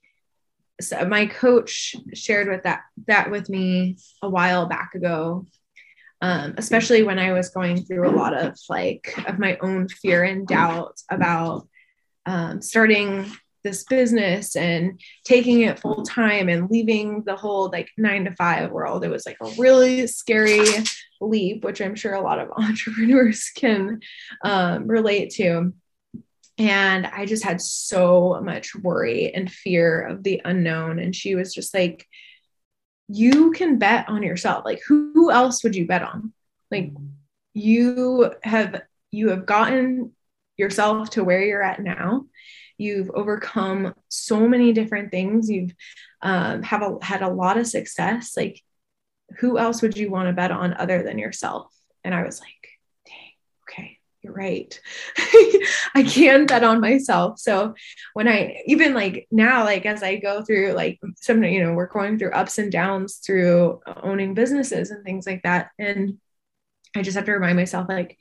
so 0.80 1.06
my 1.06 1.26
coach 1.26 1.96
shared 2.14 2.50
with 2.50 2.64
that 2.64 2.82
that 3.08 3.32
with 3.32 3.50
me 3.50 3.98
a 4.22 4.30
while 4.30 4.68
back 4.68 4.94
ago 4.94 5.46
um, 6.22 6.54
especially 6.58 7.04
when 7.04 7.20
i 7.20 7.32
was 7.32 7.50
going 7.50 7.84
through 7.84 8.08
a 8.08 8.16
lot 8.16 8.34
of 8.34 8.58
like 8.70 9.14
of 9.28 9.40
my 9.40 9.58
own 9.62 9.88
fear 9.88 10.24
and 10.24 10.48
doubt 10.48 11.00
about 11.10 11.68
um, 12.26 12.62
starting 12.62 13.26
this 13.64 13.84
business 13.84 14.56
and 14.56 15.00
taking 15.24 15.62
it 15.62 15.80
full 15.80 16.04
time 16.04 16.50
and 16.50 16.70
leaving 16.70 17.24
the 17.24 17.36
whole 17.36 17.70
like 17.72 17.90
nine 17.98 18.26
to 18.26 18.36
five 18.36 18.72
world 18.72 19.04
it 19.04 19.10
was 19.10 19.26
like 19.26 19.38
a 19.42 19.54
really 19.58 20.06
scary 20.08 20.66
leap 21.22 21.64
which 21.64 21.82
i'm 21.82 21.96
sure 21.96 22.14
a 22.14 22.22
lot 22.22 22.40
of 22.40 22.50
entrepreneurs 22.58 23.52
can 23.56 24.00
um, 24.44 24.88
relate 24.88 25.32
to 25.32 25.74
and 26.58 27.06
I 27.06 27.26
just 27.26 27.44
had 27.44 27.60
so 27.60 28.40
much 28.42 28.76
worry 28.76 29.34
and 29.34 29.52
fear 29.52 30.02
of 30.02 30.24
the 30.24 30.42
unknown. 30.46 31.00
And 31.00 31.14
she 31.14 31.36
was 31.36 31.54
just 31.54 31.74
like, 31.74 32.08
You 33.08 33.52
can 33.52 33.78
bet 33.78 34.10
on 34.10 34.24
yourself. 34.24 34.66
Like, 34.66 34.82
who 34.88 35.32
else 35.32 35.64
would 35.64 35.76
you 35.76 35.86
bet 35.86 36.02
on? 36.02 36.34
Like, 36.72 36.92
you 37.54 38.32
have 38.44 38.82
you 39.12 39.30
have 39.30 39.46
gotten 39.46 40.12
yourself 40.58 41.12
to 41.12 41.24
where 41.24 41.44
you're 41.44 41.64
at 41.64 41.82
now. 41.82 42.26
You've 42.78 43.10
overcome 43.12 43.94
so 44.10 44.48
many 44.48 44.74
different 44.74 45.12
things. 45.12 45.50
You've 45.50 45.74
um, 46.22 46.64
have 46.64 46.82
a, 46.82 46.98
had 47.02 47.22
a 47.22 47.30
lot 47.30 47.58
of 47.58 47.68
success. 47.68 48.36
Like 48.36 48.62
who 49.40 49.58
else 49.58 49.82
would 49.82 49.98
you 49.98 50.10
want 50.10 50.28
to 50.28 50.34
bet 50.34 50.52
on 50.52 50.74
other 50.74 51.04
than 51.04 51.18
yourself? 51.18 51.72
And 52.04 52.14
i 52.14 52.24
was 52.24 52.40
like 52.40 52.54
you're 54.26 54.34
right. 54.34 54.80
I 55.94 56.04
can 56.04 56.48
bet 56.48 56.64
on 56.64 56.82
myself. 56.82 57.40
So 57.40 57.76
when 58.14 58.28
I 58.28 58.64
even 58.66 58.94
like 58.94 59.28
now, 59.32 59.64
like 59.64 59.86
as 59.86 60.02
I 60.02 60.16
go 60.16 60.44
through 60.44 60.74
like 60.74 61.00
some, 61.18 61.44
you 61.44 61.64
know, 61.64 61.74
we're 61.74 61.86
going 61.86 62.18
through 62.18 62.32
ups 62.32 62.58
and 62.58 62.72
downs 62.72 63.18
through 63.18 63.82
owning 64.02 64.34
businesses 64.34 64.90
and 64.90 65.04
things 65.04 65.28
like 65.28 65.44
that. 65.44 65.70
And 65.78 66.18
I 66.96 67.04
just 67.04 67.16
have 67.16 67.26
to 67.26 67.34
remind 67.34 67.58
myself, 67.58 67.88
like, 67.88 68.18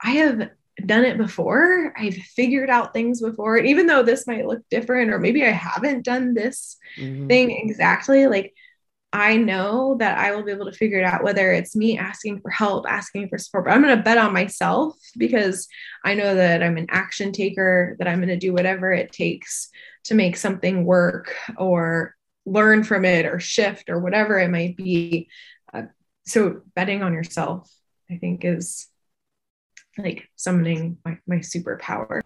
I 0.00 0.12
have 0.12 0.50
done 0.86 1.04
it 1.04 1.18
before. 1.18 1.92
I've 1.96 2.14
figured 2.14 2.70
out 2.70 2.92
things 2.92 3.20
before. 3.20 3.56
And 3.56 3.66
even 3.66 3.86
though 3.86 4.02
this 4.02 4.26
might 4.26 4.46
look 4.46 4.62
different, 4.70 5.10
or 5.10 5.18
maybe 5.18 5.44
I 5.44 5.50
haven't 5.50 6.04
done 6.04 6.34
this 6.34 6.76
mm-hmm. 6.96 7.26
thing 7.26 7.50
exactly, 7.50 8.26
like 8.28 8.54
I 9.12 9.36
know 9.36 9.96
that 9.98 10.16
I 10.16 10.34
will 10.34 10.42
be 10.42 10.52
able 10.52 10.70
to 10.70 10.76
figure 10.76 10.98
it 10.98 11.04
out, 11.04 11.22
whether 11.22 11.52
it's 11.52 11.76
me 11.76 11.98
asking 11.98 12.40
for 12.40 12.50
help, 12.50 12.86
asking 12.88 13.28
for 13.28 13.36
support. 13.36 13.66
But 13.66 13.74
I'm 13.74 13.82
going 13.82 13.96
to 13.96 14.02
bet 14.02 14.16
on 14.16 14.32
myself 14.32 14.96
because 15.18 15.68
I 16.02 16.14
know 16.14 16.34
that 16.34 16.62
I'm 16.62 16.78
an 16.78 16.86
action 16.88 17.30
taker, 17.30 17.94
that 17.98 18.08
I'm 18.08 18.18
going 18.18 18.28
to 18.28 18.36
do 18.38 18.54
whatever 18.54 18.90
it 18.90 19.12
takes 19.12 19.68
to 20.04 20.14
make 20.14 20.36
something 20.36 20.86
work 20.86 21.34
or 21.58 22.16
learn 22.46 22.84
from 22.84 23.04
it 23.04 23.26
or 23.26 23.38
shift 23.38 23.90
or 23.90 24.00
whatever 24.00 24.38
it 24.38 24.50
might 24.50 24.76
be. 24.78 25.28
Uh, 25.74 25.82
so, 26.24 26.62
betting 26.74 27.02
on 27.02 27.12
yourself, 27.12 27.70
I 28.10 28.16
think, 28.16 28.46
is 28.46 28.86
like 29.98 30.28
summoning 30.36 30.96
my, 31.04 31.18
my 31.26 31.36
superpower. 31.36 32.22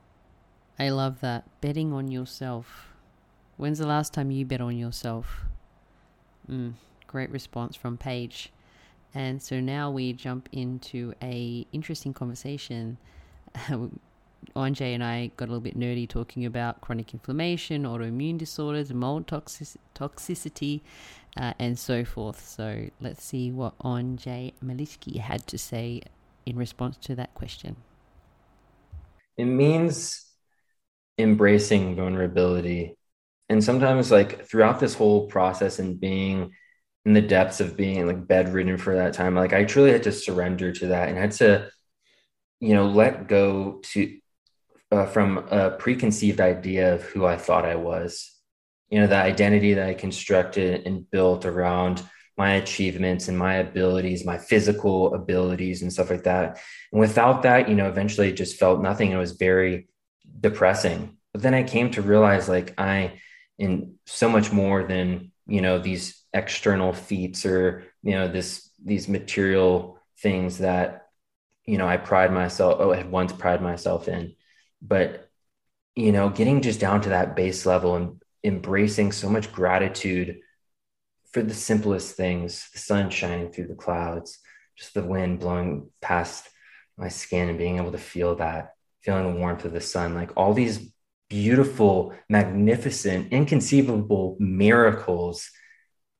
I 0.78 0.90
love 0.90 1.20
that. 1.20 1.60
Betting 1.60 1.92
on 1.92 2.12
yourself. 2.12 2.92
When's 3.56 3.78
the 3.78 3.86
last 3.86 4.12
time 4.12 4.30
you 4.30 4.44
bet 4.44 4.60
on 4.60 4.76
yourself? 4.76 5.46
Mm, 6.50 6.74
great 7.06 7.30
response 7.30 7.76
from 7.76 7.96
Paige. 7.96 8.52
And 9.14 9.40
so 9.40 9.60
now 9.60 9.90
we 9.90 10.12
jump 10.12 10.48
into 10.52 11.14
a 11.22 11.66
interesting 11.72 12.12
conversation. 12.12 12.98
Anjay 14.54 14.94
and 14.94 15.02
I 15.02 15.30
got 15.36 15.46
a 15.46 15.48
little 15.48 15.60
bit 15.60 15.78
nerdy 15.78 16.08
talking 16.08 16.44
about 16.44 16.80
chronic 16.80 17.12
inflammation, 17.14 17.84
autoimmune 17.84 18.38
disorders, 18.38 18.92
mold 18.92 19.26
toxic- 19.26 19.80
toxicity, 19.94 20.82
uh, 21.36 21.54
and 21.58 21.78
so 21.78 22.04
forth. 22.04 22.46
So 22.46 22.88
let's 23.00 23.24
see 23.24 23.50
what 23.50 23.76
Anjay 23.78 24.52
Malishki 24.64 25.16
had 25.18 25.46
to 25.48 25.58
say 25.58 26.02
in 26.44 26.56
response 26.56 26.96
to 26.98 27.14
that 27.16 27.34
question. 27.34 27.76
It 29.36 29.46
means 29.46 30.26
embracing 31.18 31.96
vulnerability 31.96 32.95
and 33.48 33.62
sometimes 33.62 34.10
like 34.10 34.46
throughout 34.46 34.80
this 34.80 34.94
whole 34.94 35.26
process 35.26 35.78
and 35.78 36.00
being 36.00 36.52
in 37.04 37.12
the 37.12 37.20
depths 37.20 37.60
of 37.60 37.76
being 37.76 38.06
like 38.06 38.26
bedridden 38.26 38.76
for 38.76 38.96
that 38.96 39.14
time 39.14 39.34
like 39.34 39.52
i 39.52 39.64
truly 39.64 39.92
had 39.92 40.02
to 40.02 40.12
surrender 40.12 40.72
to 40.72 40.88
that 40.88 41.08
and 41.08 41.16
had 41.16 41.32
to 41.32 41.68
you 42.60 42.74
know 42.74 42.86
let 42.86 43.28
go 43.28 43.80
to 43.82 44.18
uh, 44.92 45.06
from 45.06 45.38
a 45.50 45.70
preconceived 45.70 46.40
idea 46.40 46.94
of 46.94 47.02
who 47.02 47.26
i 47.26 47.36
thought 47.36 47.64
i 47.64 47.74
was. 47.74 48.32
You 48.88 49.00
know 49.00 49.06
the 49.08 49.16
identity 49.16 49.74
that 49.74 49.88
i 49.88 49.94
constructed 49.94 50.86
and 50.86 51.10
built 51.10 51.44
around 51.44 52.02
my 52.38 52.52
achievements 52.54 53.28
and 53.28 53.36
my 53.36 53.54
abilities 53.54 54.24
my 54.24 54.38
physical 54.38 55.14
abilities 55.14 55.82
and 55.82 55.92
stuff 55.92 56.10
like 56.10 56.24
that. 56.24 56.60
And 56.92 57.00
without 57.00 57.42
that 57.42 57.68
you 57.68 57.74
know 57.74 57.88
eventually 57.88 58.28
it 58.28 58.36
just 58.36 58.58
felt 58.58 58.80
nothing. 58.80 59.10
It 59.10 59.16
was 59.16 59.32
very 59.32 59.88
depressing. 60.40 61.16
But 61.32 61.42
then 61.42 61.54
i 61.54 61.62
came 61.62 61.90
to 61.92 62.02
realize 62.02 62.48
like 62.48 62.74
i 62.78 63.20
in 63.58 63.94
so 64.06 64.28
much 64.28 64.52
more 64.52 64.84
than 64.84 65.32
you 65.46 65.60
know 65.60 65.78
these 65.78 66.22
external 66.32 66.92
feats 66.92 67.46
or 67.46 67.84
you 68.02 68.12
know 68.12 68.28
this 68.28 68.70
these 68.84 69.08
material 69.08 69.98
things 70.18 70.58
that 70.58 71.08
you 71.64 71.78
know 71.78 71.88
I 71.88 71.96
pride 71.96 72.32
myself 72.32 72.76
oh 72.80 72.92
I 72.92 72.96
had 72.96 73.10
once 73.10 73.32
pride 73.32 73.62
myself 73.62 74.08
in. 74.08 74.34
But 74.82 75.26
you 75.96 76.12
know 76.12 76.28
getting 76.28 76.60
just 76.60 76.78
down 76.78 77.00
to 77.02 77.08
that 77.08 77.34
base 77.34 77.66
level 77.66 77.96
and 77.96 78.22
embracing 78.44 79.10
so 79.10 79.28
much 79.28 79.52
gratitude 79.52 80.38
for 81.32 81.42
the 81.42 81.54
simplest 81.54 82.14
things 82.16 82.68
the 82.72 82.78
sun 82.78 83.10
shining 83.10 83.50
through 83.50 83.66
the 83.66 83.74
clouds 83.74 84.38
just 84.76 84.94
the 84.94 85.02
wind 85.02 85.40
blowing 85.40 85.90
past 86.00 86.48
my 86.96 87.08
skin 87.08 87.48
and 87.48 87.58
being 87.58 87.78
able 87.78 87.92
to 87.92 87.98
feel 87.98 88.36
that 88.36 88.74
feeling 89.00 89.24
the 89.24 89.40
warmth 89.40 89.64
of 89.64 89.72
the 89.72 89.80
sun 89.80 90.14
like 90.14 90.30
all 90.36 90.54
these 90.54 90.92
beautiful, 91.28 92.14
magnificent, 92.28 93.32
inconceivable 93.32 94.36
miracles 94.38 95.50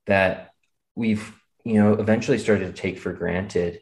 that 0.05 0.51
we've, 0.95 1.33
you 1.63 1.75
know, 1.75 1.93
eventually 1.93 2.37
started 2.37 2.75
to 2.75 2.81
take 2.81 2.99
for 2.99 3.13
granted. 3.13 3.79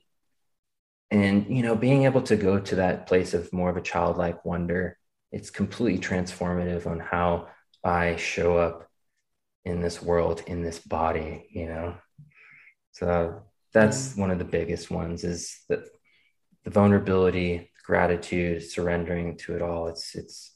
And, 1.12 1.48
you 1.56 1.64
know, 1.64 1.76
being 1.76 2.04
able 2.06 2.22
to 2.24 2.36
go 2.36 2.60
to 2.60 2.76
that 2.76 3.08
place 3.08 3.34
of 3.34 3.54
more 3.54 3.70
of 3.70 3.78
a 3.78 3.82
childlike 3.82 4.44
wonder, 4.46 4.98
it's 5.32 5.50
completely 5.52 6.00
transformative 6.02 6.88
on 6.88 7.00
how 7.00 7.48
I 7.84 8.16
show 8.18 8.58
up 8.58 8.90
in 9.66 9.82
this 9.82 10.02
world, 10.02 10.44
in 10.48 10.62
this 10.62 10.80
body, 10.80 11.48
you 11.52 11.68
know, 11.68 11.96
So 12.92 13.44
that's 13.74 14.16
one 14.16 14.32
of 14.32 14.40
the 14.40 14.46
biggest 14.46 14.90
ones 14.92 15.24
is 15.24 15.60
that 15.70 15.82
the 16.64 16.72
vulnerability, 16.72 17.72
gratitude, 17.86 18.64
surrendering 18.64 19.38
to 19.40 19.56
it 19.56 19.62
all. 19.62 19.88
It's 19.90 20.16
it's 20.16 20.55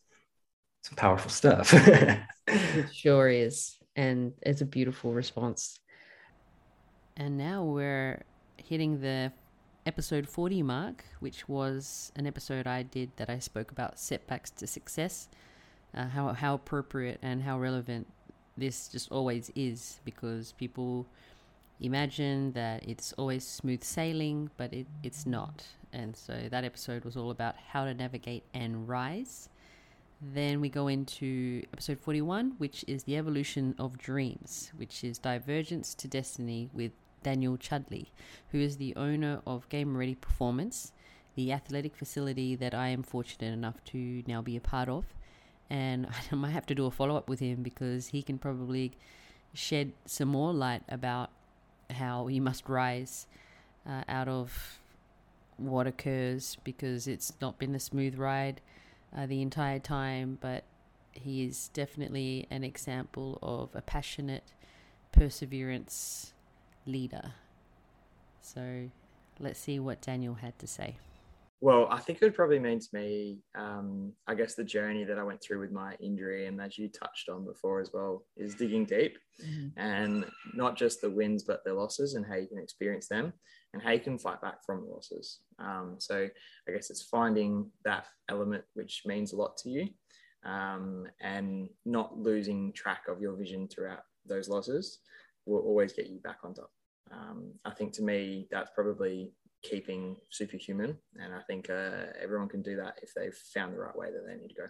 some 0.82 0.96
powerful 0.96 1.32
stuff. 1.32 1.74
It 2.52 2.92
sure 2.92 3.30
is. 3.30 3.78
And 3.96 4.34
it's 4.42 4.62
a 4.62 4.66
beautiful 4.66 5.14
response. 5.14 5.80
And 7.16 7.38
now 7.38 7.64
we're 7.64 8.24
hitting 8.58 9.02
the 9.02 9.32
episode 9.86 10.28
40 10.28 10.64
mark, 10.64 11.06
which 11.20 11.48
was 11.48 12.12
an 12.16 12.26
episode 12.26 12.66
I 12.66 12.84
did 12.84 13.12
that 13.18 13.30
I 13.30 13.40
spoke 13.40 13.72
about 13.72 14.00
setbacks 14.00 14.50
to 14.52 14.68
success, 14.68 15.28
uh, 15.94 16.08
how, 16.08 16.34
how 16.34 16.56
appropriate 16.56 17.20
and 17.22 17.44
how 17.44 17.60
relevant 17.60 18.08
this 18.58 18.88
just 18.88 19.12
always 19.12 19.52
is 19.56 20.00
because 20.06 20.54
people 20.54 21.06
imagine 21.80 22.52
that 22.54 22.88
it's 22.88 23.14
always 23.14 23.46
smooth 23.46 23.84
sailing, 23.84 24.50
but 24.58 24.74
it, 24.74 24.88
it's 25.04 25.26
not. 25.26 25.66
And 25.94 26.16
so 26.16 26.48
that 26.50 26.64
episode 26.64 27.06
was 27.06 27.16
all 27.18 27.32
about 27.32 27.56
how 27.58 27.86
to 27.86 27.94
navigate 27.94 28.44
and 28.54 28.88
rise. 28.88 29.50
Then 30.22 30.60
we 30.60 30.68
go 30.68 30.88
into 30.88 31.64
episode 31.72 32.00
41, 32.00 32.56
which 32.58 32.84
is 32.88 33.04
the 33.04 33.16
evolution 33.16 33.74
of 33.80 33.98
dreams, 33.98 34.72
which 34.76 35.04
is 35.04 35.18
divergence 35.18 35.96
to 35.96 36.10
destiny 36.10 36.70
with 36.74 36.92
Daniel 37.24 37.56
Chudley, 37.56 38.12
who 38.52 38.60
is 38.60 38.78
the 38.78 38.94
owner 38.98 39.42
of 39.48 39.70
Game 39.70 39.96
Ready 39.96 40.16
Performance, 40.16 40.92
the 41.36 41.54
athletic 41.54 41.96
facility 41.96 42.56
that 42.56 42.74
I 42.74 42.90
am 42.90 43.02
fortunate 43.02 43.54
enough 43.54 43.82
to 43.86 44.22
now 44.28 44.42
be 44.42 44.58
a 44.58 44.62
part 44.62 44.90
of. 44.90 45.06
And 45.70 46.08
I 46.32 46.36
might 46.36 46.52
have 46.52 46.66
to 46.68 46.76
do 46.76 46.86
a 46.86 46.92
follow 46.92 47.16
up 47.16 47.30
with 47.30 47.40
him 47.40 47.64
because 47.64 48.08
he 48.08 48.22
can 48.22 48.38
probably 48.38 48.92
shed 49.54 49.94
some 50.06 50.28
more 50.28 50.54
light 50.54 50.84
about 50.90 51.30
how 51.92 52.28
you 52.28 52.42
must 52.42 52.68
rise 52.68 53.26
uh, 53.88 54.04
out 54.10 54.28
of 54.28 54.80
what 55.56 55.88
occurs 55.88 56.58
because 56.64 57.08
it's 57.08 57.34
not 57.42 57.58
been 57.58 57.74
a 57.74 57.80
smooth 57.80 58.18
ride 58.18 58.62
uh, 59.16 59.26
the 59.26 59.42
entire 59.42 59.80
time, 59.80 60.38
but 60.42 60.64
he 61.12 61.44
is 61.44 61.70
definitely 61.70 62.48
an 62.50 62.64
example 62.64 63.40
of 63.42 63.70
a 63.76 63.82
passionate 63.82 64.54
perseverance 65.12 66.34
leader. 66.86 67.34
So 68.42 68.90
let's 69.40 69.60
see 69.60 69.80
what 69.80 70.02
Daniel 70.02 70.36
had 70.36 70.58
to 70.60 70.68
say. 70.68 70.98
Well, 71.62 71.88
I 71.92 72.00
think 72.00 72.20
it 72.22 72.26
would 72.26 72.36
probably 72.36 72.60
mean 72.60 72.80
to 72.80 72.88
me, 72.94 73.40
um, 73.54 74.14
I 74.28 74.36
guess, 74.36 74.56
the 74.56 74.64
journey 74.64 75.04
that 75.04 75.20
I 75.20 75.24
went 75.24 75.42
through 75.42 75.60
with 75.60 75.72
my 75.74 75.96
injury, 76.00 76.48
and 76.48 76.62
as 76.62 76.78
you 76.78 76.88
touched 76.88 77.28
on 77.28 77.46
before 77.46 77.82
as 77.82 77.92
well, 77.94 78.26
is 78.38 78.56
digging 78.56 78.86
deep 78.86 79.18
Mhm. 79.42 79.74
and 79.76 80.26
not 80.54 80.78
just 80.78 81.02
the 81.02 81.10
wins, 81.10 81.44
but 81.44 81.64
the 81.66 81.74
losses 81.74 82.14
and 82.16 82.26
how 82.26 82.36
you 82.36 82.48
can 82.48 82.60
experience 82.60 83.10
them 83.10 83.34
and 83.74 83.82
how 83.82 83.92
you 83.92 84.00
can 84.00 84.18
fight 84.18 84.42
back 84.42 84.64
from 84.64 84.82
the 84.86 84.88
losses. 84.88 85.42
Um, 85.60 86.00
so 86.00 86.30
I 86.68 86.72
guess 86.72 86.90
it's 86.90 87.04
finding 87.04 87.72
that 87.84 88.08
element 88.30 88.64
which 88.74 89.06
means 89.06 89.34
a 89.34 89.38
lot 89.38 89.58
to 89.58 89.70
you 89.70 89.90
um, 90.44 91.08
and 91.20 91.70
not 91.86 92.18
losing 92.18 92.72
track 92.72 93.08
of 93.10 93.22
your 93.22 93.36
vision 93.36 93.68
throughout 93.68 94.04
those 94.26 94.48
losses 94.48 95.00
will 95.46 95.62
always 95.62 95.92
get 95.94 96.08
you 96.08 96.20
back 96.20 96.40
on 96.44 96.54
top. 96.54 96.72
Um, 97.12 97.54
I 97.66 97.72
think 97.72 97.94
to 97.94 98.02
me, 98.04 98.48
that's 98.52 98.72
probably 98.72 99.34
keeping 99.62 100.18
superhuman. 100.30 100.98
And 101.22 101.34
I 101.34 101.42
think 101.42 101.70
uh, 101.70 102.08
everyone 102.22 102.50
can 102.50 102.62
do 102.62 102.76
that 102.78 103.00
if 103.02 103.14
they've 103.14 103.34
found 103.34 103.74
the 103.74 103.80
right 103.80 103.96
way 103.96 104.08
that 104.12 104.26
they 104.26 104.36
need 104.36 104.50
to 104.50 104.56
go. 104.56 104.68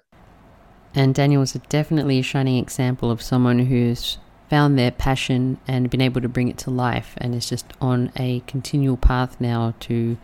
And 0.95 1.13
Daniel 1.13 1.41
was 1.41 1.53
definitely 1.69 2.19
a 2.19 2.23
shining 2.23 2.57
example 2.57 3.11
of 3.11 3.21
someone 3.21 3.59
who's 3.59 4.17
found 4.49 4.79
their 4.79 4.91
passion 4.91 5.59
and 5.67 5.89
been 5.89 6.01
able 6.01 6.21
to 6.21 6.29
bring 6.29 6.47
it 6.47 6.57
to 6.57 6.71
life 6.71 7.13
and 7.17 7.35
is 7.35 7.47
just 7.47 7.65
on 7.79 8.11
a 8.15 8.39
continual 8.47 8.97
path 8.97 9.39
now 9.39 9.75
to 9.79 10.17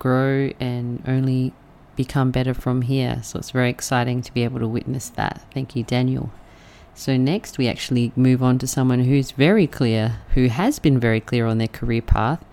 grow 0.00 0.50
and 0.58 1.02
only 1.06 1.52
become 1.94 2.30
better 2.32 2.52
from 2.52 2.82
here. 2.82 3.20
So 3.22 3.38
it's 3.38 3.52
very 3.52 3.70
exciting 3.70 4.20
to 4.22 4.34
be 4.34 4.42
able 4.42 4.58
to 4.58 4.68
witness 4.68 5.08
that. 5.10 5.46
Thank 5.54 5.76
you, 5.76 5.84
Daniel. 5.84 6.30
So 6.94 7.16
next 7.16 7.58
we 7.58 7.68
actually 7.68 8.12
move 8.16 8.42
on 8.42 8.58
to 8.58 8.66
someone 8.66 9.04
who's 9.04 9.30
very 9.30 9.66
clear, 9.66 10.16
who 10.34 10.48
has 10.48 10.78
been 10.78 10.98
very 10.98 11.20
clear 11.20 11.46
on 11.46 11.58
their 11.58 11.68
career 11.68 12.02
path 12.02 12.44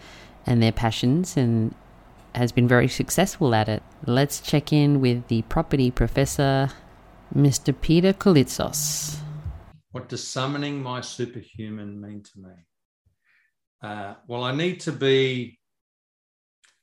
and 0.45 0.61
their 0.61 0.71
passions 0.71 1.37
and 1.37 1.73
has 2.35 2.51
been 2.51 2.67
very 2.67 2.87
successful 2.87 3.53
at 3.53 3.69
it. 3.69 3.83
Let's 4.05 4.39
check 4.39 4.73
in 4.73 4.99
with 4.99 5.27
the 5.27 5.43
property 5.43 5.91
professor, 5.91 6.69
Mr. 7.35 7.73
Peter 7.79 8.13
Kalitsos. 8.13 9.19
What 9.91 10.09
does 10.09 10.27
summoning 10.27 10.81
my 10.81 11.01
superhuman 11.01 12.01
mean 12.01 12.23
to 12.23 12.39
me? 12.39 12.53
Uh, 13.81 14.15
well, 14.27 14.43
I 14.43 14.55
need 14.55 14.79
to 14.81 14.91
be, 14.91 15.59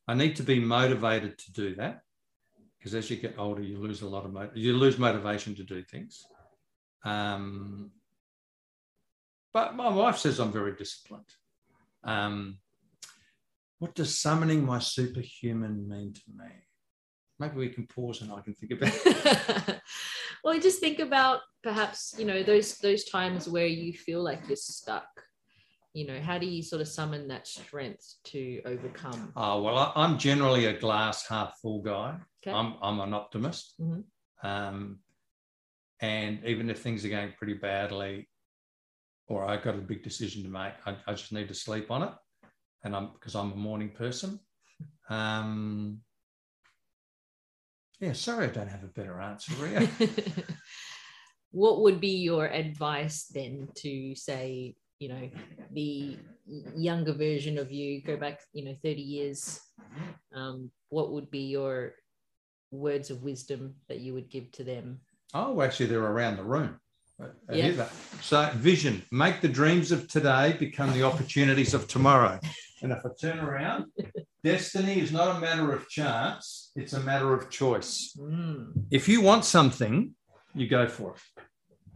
I 0.06 0.14
need 0.14 0.36
to 0.36 0.42
be 0.42 0.60
motivated 0.60 1.38
to 1.38 1.52
do 1.52 1.74
that, 1.76 2.02
because 2.78 2.94
as 2.94 3.10
you 3.10 3.16
get 3.16 3.34
older, 3.38 3.62
you 3.62 3.78
lose 3.78 4.02
a 4.02 4.08
lot 4.08 4.24
of 4.24 4.32
mo- 4.32 4.50
you 4.54 4.74
lose 4.74 4.98
motivation 4.98 5.54
to 5.56 5.64
do 5.64 5.82
things. 5.82 6.24
Um, 7.04 7.90
but 9.52 9.74
my 9.74 9.88
wife 9.88 10.18
says 10.18 10.38
I'm 10.38 10.52
very 10.52 10.76
disciplined. 10.76 11.24
Um, 12.04 12.58
what 13.80 13.94
does 13.94 14.18
summoning 14.18 14.64
my 14.64 14.78
superhuman 14.78 15.88
mean 15.88 16.12
to 16.12 16.20
me? 16.36 16.50
Maybe 17.38 17.56
we 17.56 17.70
can 17.70 17.86
pause 17.86 18.20
and 18.20 18.30
I 18.30 18.42
can 18.42 18.54
think 18.54 18.72
about 18.72 18.92
it. 18.94 19.80
well, 20.44 20.60
just 20.60 20.80
think 20.80 20.98
about 21.00 21.40
perhaps 21.62 22.14
you 22.18 22.26
know 22.26 22.42
those 22.42 22.76
those 22.76 23.04
times 23.04 23.48
where 23.48 23.66
you 23.66 23.94
feel 23.94 24.22
like 24.22 24.42
you're 24.46 24.56
stuck. 24.56 25.08
You 25.94 26.06
know, 26.06 26.20
how 26.20 26.38
do 26.38 26.46
you 26.46 26.62
sort 26.62 26.82
of 26.82 26.88
summon 26.88 27.26
that 27.28 27.48
strength 27.48 28.16
to 28.24 28.60
overcome? 28.66 29.32
Oh, 29.34 29.62
well, 29.62 29.76
I, 29.76 29.92
I'm 29.96 30.18
generally 30.18 30.66
a 30.66 30.78
glass 30.78 31.26
half 31.26 31.58
full 31.60 31.82
guy. 31.82 32.16
Okay. 32.46 32.56
I'm, 32.56 32.74
I'm 32.80 33.00
an 33.00 33.12
optimist. 33.12 33.74
Mhm. 33.80 34.04
Um, 34.42 35.00
and 36.00 36.44
even 36.44 36.70
if 36.70 36.80
things 36.80 37.04
are 37.04 37.08
going 37.08 37.32
pretty 37.36 37.54
badly, 37.54 38.28
or 39.26 39.44
I've 39.44 39.62
got 39.62 39.74
a 39.74 39.78
big 39.78 40.04
decision 40.04 40.42
to 40.44 40.48
make, 40.48 40.74
I, 40.86 40.96
I 41.06 41.12
just 41.14 41.32
need 41.32 41.48
to 41.48 41.54
sleep 41.54 41.90
on 41.90 42.02
it. 42.02 42.12
And 42.82 42.96
I'm 42.96 43.10
because 43.12 43.34
I'm 43.34 43.52
a 43.52 43.56
morning 43.56 43.90
person. 43.90 44.40
Um, 45.08 46.00
yeah, 48.00 48.14
sorry, 48.14 48.46
I 48.46 48.50
don't 48.50 48.68
have 48.68 48.84
a 48.84 48.88
better 48.88 49.20
answer, 49.20 49.52
Ria. 49.60 49.86
what 51.50 51.82
would 51.82 52.00
be 52.00 52.16
your 52.16 52.46
advice 52.46 53.24
then 53.24 53.68
to 53.76 54.14
say, 54.14 54.74
you 54.98 55.08
know, 55.08 55.30
the 55.72 56.16
younger 56.74 57.12
version 57.12 57.58
of 57.58 57.70
you, 57.70 58.00
go 58.02 58.16
back, 58.16 58.40
you 58.52 58.64
know, 58.64 58.76
30 58.82 59.00
years? 59.02 59.60
Um, 60.34 60.70
what 60.88 61.12
would 61.12 61.30
be 61.30 61.40
your 61.40 61.94
words 62.70 63.10
of 63.10 63.22
wisdom 63.22 63.74
that 63.88 64.00
you 64.00 64.14
would 64.14 64.30
give 64.30 64.50
to 64.52 64.64
them? 64.64 65.00
Oh, 65.34 65.60
actually, 65.60 65.86
they're 65.86 66.00
around 66.00 66.36
the 66.36 66.44
room. 66.44 66.80
Yeah. 67.52 67.88
So, 68.20 68.50
vision 68.54 69.02
make 69.10 69.40
the 69.40 69.48
dreams 69.48 69.92
of 69.92 70.08
today 70.08 70.56
become 70.58 70.92
the 70.92 71.02
opportunities 71.02 71.74
of 71.74 71.88
tomorrow. 71.88 72.38
And 72.82 72.92
if 72.92 73.04
I 73.04 73.08
turn 73.20 73.40
around, 73.40 73.86
destiny 74.44 75.00
is 75.00 75.12
not 75.12 75.36
a 75.36 75.40
matter 75.40 75.72
of 75.72 75.88
chance, 75.88 76.72
it's 76.74 76.92
a 76.92 77.00
matter 77.00 77.34
of 77.34 77.50
choice. 77.50 78.16
Mm. 78.18 78.84
If 78.90 79.08
you 79.08 79.20
want 79.20 79.44
something, 79.44 80.14
you 80.54 80.68
go 80.68 80.88
for 80.88 81.14
it. 81.14 81.42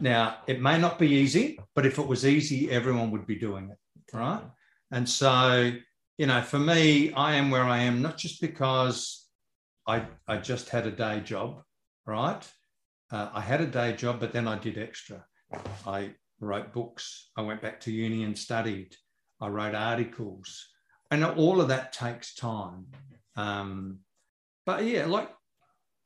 Now, 0.00 0.38
it 0.46 0.60
may 0.60 0.78
not 0.78 0.98
be 0.98 1.08
easy, 1.08 1.58
but 1.74 1.86
if 1.86 1.98
it 1.98 2.06
was 2.06 2.26
easy, 2.26 2.70
everyone 2.70 3.10
would 3.12 3.26
be 3.26 3.36
doing 3.36 3.70
it. 3.70 4.16
Right. 4.16 4.42
And 4.90 5.08
so, 5.08 5.72
you 6.18 6.26
know, 6.26 6.42
for 6.42 6.58
me, 6.58 7.12
I 7.12 7.34
am 7.36 7.50
where 7.50 7.64
I 7.64 7.78
am, 7.78 8.02
not 8.02 8.18
just 8.18 8.40
because 8.40 9.26
I, 9.86 10.04
I 10.26 10.38
just 10.38 10.68
had 10.68 10.86
a 10.86 10.90
day 10.90 11.20
job, 11.20 11.62
right? 12.06 12.42
Uh, 13.14 13.30
I 13.32 13.42
had 13.42 13.60
a 13.60 13.66
day 13.66 13.92
job, 13.92 14.18
but 14.18 14.32
then 14.32 14.48
I 14.48 14.58
did 14.58 14.76
extra. 14.76 15.24
I 15.86 16.14
wrote 16.40 16.72
books. 16.72 17.30
I 17.36 17.42
went 17.42 17.62
back 17.62 17.78
to 17.82 17.92
uni 17.92 18.24
and 18.24 18.36
studied. 18.36 18.96
I 19.40 19.46
wrote 19.46 19.76
articles. 19.76 20.66
And 21.12 21.24
all 21.24 21.60
of 21.60 21.68
that 21.68 21.92
takes 21.92 22.34
time. 22.34 22.86
Um, 23.36 24.00
but 24.66 24.84
yeah, 24.84 25.06
like 25.06 25.30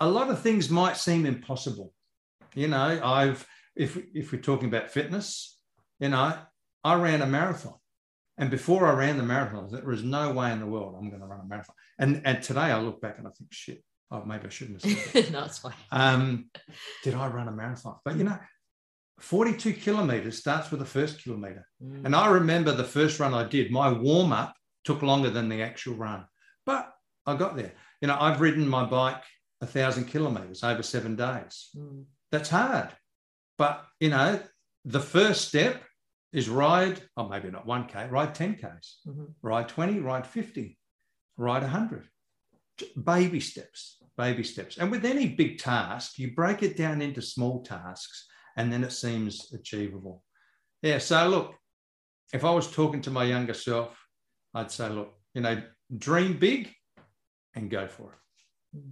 a 0.01 0.07
lot 0.07 0.29
of 0.29 0.43
things 0.43 0.69
might 0.69 0.99
seem 0.99 1.25
impossible. 1.25 1.95
You 2.55 2.69
know, 2.69 3.01
I've, 3.03 3.47
if, 3.75 3.97
if 4.13 4.31
we're 4.31 4.43
talking 4.43 4.69
about 4.69 4.91
fitness, 4.91 5.59
you 6.01 6.11
know, 6.11 6.35
I 6.85 6.95
ran 6.95 7.23
a 7.23 7.27
marathon. 7.27 7.77
And 8.37 8.51
before 8.51 8.87
I 8.87 8.93
ran 8.93 9.17
the 9.17 9.23
marathon, 9.23 9.71
there 9.73 9.83
was 9.83 10.03
no 10.03 10.33
way 10.33 10.53
in 10.53 10.61
the 10.61 10.67
world 10.67 10.95
I'm 10.95 11.09
going 11.09 11.23
to 11.23 11.27
run 11.27 11.41
a 11.41 11.49
marathon. 11.49 11.75
And, 11.99 12.21
and 12.27 12.43
today 12.43 12.61
I 12.61 12.79
look 12.81 13.01
back 13.01 13.17
and 13.17 13.27
I 13.27 13.31
think, 13.31 13.51
shit, 13.51 13.83
oh, 14.11 14.25
maybe 14.25 14.47
I 14.47 14.49
shouldn't 14.49 14.83
have 14.83 14.93
said 14.93 15.25
that. 15.25 15.31
no, 15.33 15.45
it's 15.45 15.59
fine. 15.59 15.75
Um, 15.91 16.51
did 17.05 17.15
I 17.15 17.27
run 17.29 17.49
a 17.49 17.53
marathon? 17.53 17.97
But 18.05 18.17
you 18.17 18.25
know, 18.25 18.39
42 19.21 19.75
kilometers 19.75 20.39
starts 20.39 20.71
with 20.71 20.81
the 20.81 20.87
first 20.87 21.23
kilometer. 21.23 21.67
Mm. 21.83 22.05
And 22.07 22.17
I 22.17 22.29
remember 22.29 22.73
the 22.73 22.85
first 22.85 23.19
run 23.21 23.35
I 23.35 23.45
did, 23.45 23.71
my 23.71 23.91
warm 23.91 24.33
up 24.33 24.55
took 24.85 25.03
longer 25.03 25.31
than 25.31 25.49
the 25.49 25.63
actual 25.63 25.95
run, 25.95 26.25
but 26.65 26.93
I 27.27 27.37
got 27.37 27.57
there. 27.57 27.73
You 28.01 28.09
know, 28.09 28.17
I've 28.19 28.41
ridden 28.41 28.67
my 28.69 28.85
bike 28.85 29.23
a 29.61 29.67
thousand 29.67 30.05
kilometers 30.05 30.63
over 30.63 30.83
seven 30.83 31.17
days. 31.17 31.69
Mm. 31.77 32.05
That's 32.31 32.49
hard. 32.51 32.91
But, 33.57 33.85
you 33.99 34.11
know, 34.11 34.41
the 34.85 35.01
first 35.01 35.49
step 35.49 35.83
is 36.33 36.49
ride, 36.49 37.03
oh, 37.17 37.29
maybe 37.29 37.51
not 37.51 37.67
1K, 37.67 38.11
ride 38.11 38.35
10Ks, 38.35 38.99
Mhm. 39.07 39.35
ride 39.43 39.69
20, 39.69 39.99
ride 39.99 40.27
50, 40.27 40.79
ride 41.37 41.63
100. 41.63 42.07
Baby 43.05 43.41
steps, 43.41 43.99
baby 44.17 44.45
steps. 44.45 44.79
And 44.79 44.91
with 44.91 45.05
any 45.05 45.29
big 45.29 45.59
task, 45.59 46.19
you 46.19 46.35
break 46.35 46.63
it 46.63 46.77
down 46.77 47.03
into 47.03 47.21
small 47.23 47.63
tasks 47.63 48.27
and 48.57 48.73
then 48.73 48.85
it 48.85 48.93
seems 48.93 49.53
achievable. 49.53 50.23
Yeah. 50.83 50.99
So, 50.99 51.29
look, 51.29 51.55
if 52.33 52.45
I 52.45 52.51
was 52.51 52.71
talking 52.71 53.01
to 53.03 53.11
my 53.11 53.25
younger 53.25 53.55
self, 53.55 53.99
I'd 54.55 54.71
say, 54.71 54.89
look, 54.89 55.15
you 55.35 55.41
know, 55.43 55.63
dream 55.97 56.39
big 56.39 56.71
and 57.55 57.71
go 57.71 57.87
for 57.89 58.13
it. 58.75 58.83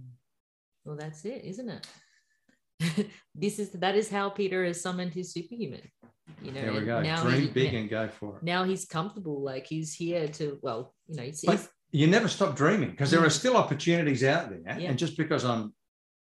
Well, 0.85 0.95
that's 0.97 1.25
it, 1.25 1.43
isn't 1.43 1.69
it? 1.69 1.87
this 3.35 3.59
is 3.59 3.71
that 3.71 3.95
is 3.95 4.09
how 4.09 4.29
Peter 4.29 4.63
has 4.65 4.81
summoned 4.81 5.13
his 5.13 5.33
superhuman. 5.33 5.81
You 6.41 6.51
know, 6.51 6.61
There 6.61 6.73
we 6.73 6.81
go. 6.81 7.01
now 7.01 7.23
Dream 7.23 7.41
he- 7.41 7.47
big 7.47 7.73
now- 7.73 7.79
and 7.79 7.89
go 7.89 8.07
for 8.07 8.37
it. 8.37 8.43
now 8.43 8.63
he's 8.63 8.85
comfortable. 8.85 9.41
Like 9.41 9.65
he's 9.67 9.93
here 9.93 10.27
to, 10.29 10.59
well, 10.61 10.93
you 11.07 11.15
know, 11.17 11.23
he's, 11.23 11.41
But 11.41 11.53
he's- 11.57 11.69
you 11.91 12.07
never 12.07 12.27
stop 12.27 12.55
dreaming 12.55 12.91
because 12.91 13.11
there 13.11 13.23
are 13.23 13.29
still 13.29 13.55
opportunities 13.57 14.23
out 14.23 14.49
there. 14.49 14.61
Yeah. 14.79 14.89
And 14.89 14.99
just 14.99 15.17
because 15.17 15.45
I'm 15.45 15.73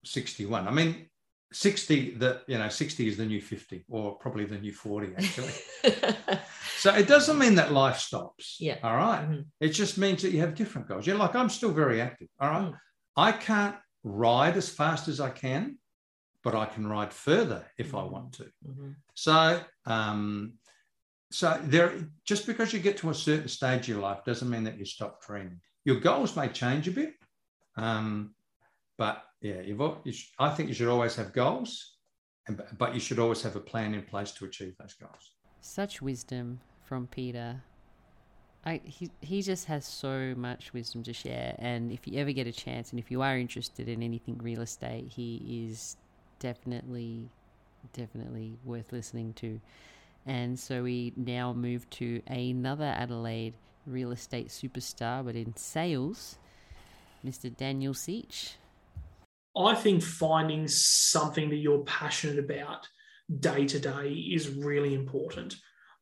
61, 0.06 0.68
I 0.68 0.72
mean, 0.72 1.10
60, 1.54 2.12
the 2.16 2.42
you 2.48 2.58
know, 2.58 2.70
60 2.70 3.08
is 3.08 3.18
the 3.18 3.26
new 3.26 3.42
50, 3.42 3.86
or 3.90 4.18
probably 4.18 4.46
the 4.46 4.58
new 4.60 4.74
40, 4.74 5.14
actually. 5.18 5.54
so 6.78 6.94
it 6.94 7.08
doesn't 7.08 7.38
mean 7.40 7.56
that 7.56 7.72
life 7.72 7.98
stops. 7.98 8.58
Yeah. 8.60 8.78
All 8.84 8.96
right? 8.96 9.28
Mhm. 9.28 9.46
It 9.60 9.70
just 9.70 9.98
means 9.98 10.22
that 10.22 10.32
you 10.32 10.42
have 10.42 10.56
different 10.56 10.88
goals. 10.88 11.08
Yeah, 11.08 11.16
like 11.16 11.36
I'm 11.36 11.50
still 11.50 11.72
very 11.72 12.02
active. 12.02 12.28
All 12.40 12.50
right. 12.50 12.72
Mm. 12.72 12.78
I 13.16 13.32
can't 13.32 13.76
ride 14.04 14.58
as 14.58 14.70
fast 14.70 15.08
as 15.08 15.20
I 15.20 15.30
can, 15.30 15.78
but 16.44 16.54
I 16.54 16.66
can 16.66 16.86
ride 16.86 17.14
further 17.14 17.66
if 17.78 17.96
I 17.96 18.04
want 18.04 18.34
to. 18.34 18.52
Mhm. 18.68 18.96
So, 19.16 19.62
um, 19.86 20.54
so 21.32 21.60
there, 21.64 21.94
just 22.26 22.48
because 22.48 22.72
you 22.74 22.80
get 22.80 22.98
to 22.98 23.10
a 23.10 23.14
certain 23.14 23.48
stage 23.48 23.82
of 23.82 23.88
your 23.90 24.00
life 24.00 24.24
doesn't 24.26 24.50
mean 24.50 24.64
that 24.64 24.78
you 24.78 24.86
stop 24.86 25.26
dreaming. 25.26 25.60
Your 25.86 26.00
goals 26.00 26.36
may 26.36 26.48
change 26.48 26.88
a 26.88 26.92
bit, 26.92 27.14
um, 27.76 28.34
but 28.98 29.24
yeah, 29.42 29.62
you've. 29.62 29.82
You 30.04 30.14
sh- 30.14 30.32
I 30.40 30.50
think 30.50 30.70
you 30.70 30.76
should 30.76 30.88
always 30.88 31.16
have 31.16 31.34
goals, 31.34 31.98
and, 32.48 32.62
but 32.78 32.94
you 32.94 33.00
should 33.00 33.20
always 33.20 33.42
have 33.42 33.56
a 33.56 33.60
plan 33.60 33.94
in 33.94 34.04
place 34.04 34.32
to 34.34 34.46
achieve 34.46 34.76
those 34.80 34.94
goals. 34.94 35.34
Such 35.62 36.02
wisdom 36.02 36.60
from 36.84 37.08
Peter. 37.08 37.64
I, 38.66 38.82
he, 38.84 39.10
he 39.22 39.42
just 39.42 39.66
has 39.66 39.86
so 39.86 40.34
much 40.36 40.74
wisdom 40.74 41.04
to 41.04 41.14
share. 41.14 41.56
And 41.60 41.92
if 41.92 42.08
you 42.08 42.20
ever 42.20 42.32
get 42.34 42.48
a 42.48 42.52
chance, 42.52 42.92
and 42.92 43.00
if 43.00 43.12
you 43.12 43.22
are 43.22 43.38
interested 43.38 43.88
in 43.88 44.04
anything 44.04 44.40
real 44.40 44.62
estate, 44.62 45.08
he 45.08 45.64
is 45.66 45.96
definitely, 46.40 47.30
definitely 47.94 48.58
worth 48.66 48.92
listening 48.92 49.34
to. 49.36 49.62
And 50.28 50.60
so 50.60 50.84
we 50.84 51.14
now 51.16 51.54
move 51.54 51.90
to 51.92 52.22
another 52.28 52.84
Adelaide 52.84 53.54
real 53.86 54.12
estate 54.12 54.50
superstar, 54.50 55.24
but 55.26 55.38
in 55.38 55.56
sales, 55.56 56.38
Mr. 57.26 57.56
Daniel 57.56 57.94
Seach. 57.94 58.56
I 59.58 59.74
think 59.74 60.04
finding 60.04 60.68
something 60.68 61.50
that 61.50 61.56
you're 61.56 61.80
passionate 61.80 62.38
about 62.38 62.88
day 63.40 63.66
to 63.68 63.80
day 63.80 64.12
is 64.12 64.50
really 64.50 64.94
important. 64.94 65.56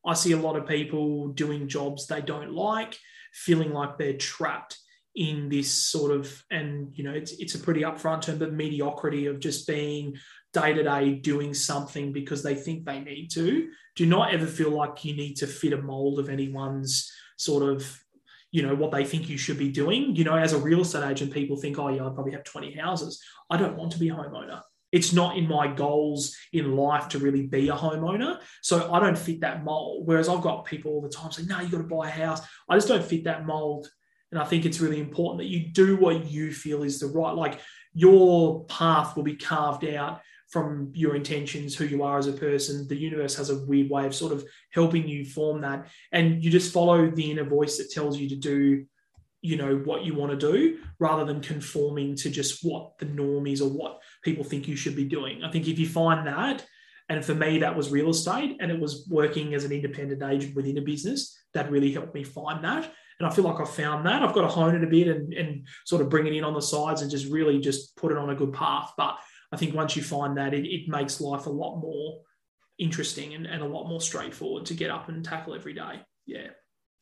I 0.03 0.15
see 0.15 0.31
a 0.31 0.37
lot 0.37 0.55
of 0.55 0.67
people 0.67 1.27
doing 1.29 1.67
jobs 1.67 2.07
they 2.07 2.21
don't 2.21 2.51
like, 2.51 2.97
feeling 3.31 3.73
like 3.73 3.97
they're 3.97 4.17
trapped 4.17 4.77
in 5.15 5.49
this 5.49 5.71
sort 5.71 6.11
of, 6.11 6.43
and 6.49 6.89
you 6.93 7.03
know, 7.03 7.13
it's, 7.13 7.31
it's 7.33 7.55
a 7.55 7.59
pretty 7.59 7.81
upfront 7.81 8.23
term, 8.23 8.39
but 8.39 8.53
mediocrity 8.53 9.27
of 9.27 9.39
just 9.39 9.67
being 9.67 10.15
day 10.55 10.73
to 10.73 10.83
day 10.83 11.13
doing 11.13 11.53
something 11.53 12.11
because 12.11 12.41
they 12.41 12.55
think 12.55 12.85
they 12.85 13.01
need 13.01 13.27
to. 13.31 13.69
Do 13.95 14.05
not 14.05 14.33
ever 14.33 14.47
feel 14.47 14.71
like 14.71 15.05
you 15.05 15.15
need 15.15 15.35
to 15.35 15.47
fit 15.47 15.73
a 15.73 15.81
mold 15.81 16.17
of 16.17 16.29
anyone's 16.29 17.11
sort 17.37 17.63
of 17.63 18.01
you 18.51 18.61
know 18.61 18.73
what 18.73 18.91
they 18.91 19.03
think 19.03 19.27
you 19.27 19.37
should 19.37 19.57
be 19.57 19.69
doing. 19.69 20.15
You 20.15 20.23
know 20.23 20.35
as 20.35 20.53
a 20.53 20.57
real 20.57 20.81
estate 20.81 21.09
agent 21.09 21.33
people 21.33 21.57
think 21.57 21.77
oh 21.77 21.89
yeah 21.89 22.07
i 22.07 22.09
probably 22.09 22.31
have 22.31 22.45
20 22.45 22.73
houses. 22.73 23.21
I 23.49 23.57
don't 23.57 23.75
want 23.75 23.91
to 23.91 23.99
be 23.99 24.09
a 24.09 24.15
homeowner. 24.15 24.61
It's 24.93 25.11
not 25.11 25.37
in 25.37 25.45
my 25.45 25.67
goals 25.67 26.33
in 26.53 26.77
life 26.77 27.09
to 27.09 27.19
really 27.19 27.47
be 27.47 27.67
a 27.67 27.75
homeowner. 27.75 28.39
So 28.61 28.91
i 28.93 28.99
don't 28.99 29.17
fit 29.17 29.41
that 29.41 29.65
mold. 29.65 30.07
Whereas 30.07 30.29
i've 30.29 30.41
got 30.41 30.65
people 30.65 30.93
all 30.93 31.01
the 31.01 31.09
time 31.09 31.31
saying 31.31 31.49
no 31.49 31.59
you 31.59 31.69
got 31.69 31.79
to 31.79 31.95
buy 31.95 32.07
a 32.07 32.11
house. 32.11 32.41
I 32.69 32.77
just 32.77 32.87
don't 32.87 33.03
fit 33.03 33.25
that 33.25 33.45
mold. 33.45 33.89
And 34.31 34.39
i 34.41 34.45
think 34.45 34.65
it's 34.65 34.79
really 34.79 35.01
important 35.01 35.39
that 35.39 35.51
you 35.53 35.67
do 35.73 35.97
what 35.97 36.25
you 36.25 36.53
feel 36.53 36.83
is 36.83 36.99
the 36.99 37.07
right 37.07 37.35
like 37.35 37.59
your 37.93 38.65
path 38.65 39.15
will 39.15 39.23
be 39.23 39.37
carved 39.37 39.85
out 39.85 40.21
from 40.55 40.89
your 40.95 41.17
intentions, 41.17 41.75
who 41.75 41.83
you 41.83 42.01
are 42.01 42.17
as 42.17 42.27
a 42.27 42.31
person. 42.31 42.87
The 42.87 42.95
universe 42.95 43.35
has 43.35 43.49
a 43.49 43.65
weird 43.65 43.89
way 43.89 44.05
of 44.05 44.15
sort 44.15 44.31
of 44.31 44.45
helping 44.71 45.05
you 45.05 45.25
form 45.25 45.59
that. 45.59 45.89
And 46.13 46.41
you 46.41 46.49
just 46.49 46.71
follow 46.71 47.11
the 47.11 47.29
inner 47.29 47.43
voice 47.43 47.77
that 47.77 47.91
tells 47.91 48.17
you 48.17 48.29
to 48.29 48.37
do, 48.37 48.85
you 49.41 49.57
know, 49.57 49.75
what 49.79 50.05
you 50.05 50.13
want 50.13 50.31
to 50.31 50.53
do 50.53 50.77
rather 50.97 51.25
than 51.25 51.41
conforming 51.41 52.15
to 52.15 52.29
just 52.29 52.63
what 52.63 52.97
the 52.99 53.05
norm 53.05 53.47
is 53.47 53.59
or 53.59 53.69
what 53.69 53.99
people 54.23 54.45
think 54.45 54.65
you 54.65 54.77
should 54.77 54.95
be 54.95 55.03
doing. 55.03 55.43
I 55.43 55.51
think 55.51 55.67
if 55.67 55.77
you 55.77 55.89
find 55.89 56.25
that, 56.25 56.65
and 57.09 57.25
for 57.25 57.35
me, 57.35 57.57
that 57.57 57.75
was 57.75 57.91
real 57.91 58.09
estate 58.09 58.55
and 58.61 58.71
it 58.71 58.79
was 58.79 59.05
working 59.11 59.55
as 59.55 59.65
an 59.65 59.73
independent 59.73 60.23
agent 60.23 60.55
within 60.55 60.77
a 60.77 60.81
business, 60.81 61.37
that 61.53 61.69
really 61.69 61.91
helped 61.91 62.15
me 62.15 62.23
find 62.23 62.63
that. 62.63 62.89
And 63.19 63.27
I 63.27 63.29
feel 63.29 63.43
like 63.43 63.59
I've 63.59 63.69
found 63.69 64.05
that. 64.05 64.23
I've 64.23 64.33
got 64.33 64.43
to 64.43 64.47
hone 64.47 64.75
it 64.75 64.85
a 64.85 64.87
bit 64.87 65.09
and, 65.09 65.33
and 65.33 65.67
sort 65.85 66.01
of 66.01 66.09
bring 66.09 66.27
it 66.27 66.33
in 66.33 66.45
on 66.45 66.53
the 66.53 66.61
sides 66.61 67.01
and 67.01 67.11
just 67.11 67.29
really 67.29 67.59
just 67.59 67.97
put 67.97 68.13
it 68.13 68.17
on 68.17 68.29
a 68.29 68.35
good 68.35 68.53
path. 68.53 68.93
But 68.97 69.17
I 69.51 69.57
think 69.57 69.75
once 69.75 69.95
you 69.95 70.03
find 70.03 70.37
that, 70.37 70.53
it, 70.53 70.65
it 70.65 70.87
makes 70.87 71.21
life 71.21 71.45
a 71.45 71.51
lot 71.51 71.77
more 71.79 72.19
interesting 72.77 73.33
and, 73.33 73.45
and 73.45 73.61
a 73.61 73.67
lot 73.67 73.87
more 73.87 74.01
straightforward 74.01 74.65
to 74.65 74.73
get 74.73 74.91
up 74.91 75.09
and 75.09 75.23
tackle 75.23 75.53
every 75.55 75.73
day. 75.73 76.01
Yeah. 76.25 76.47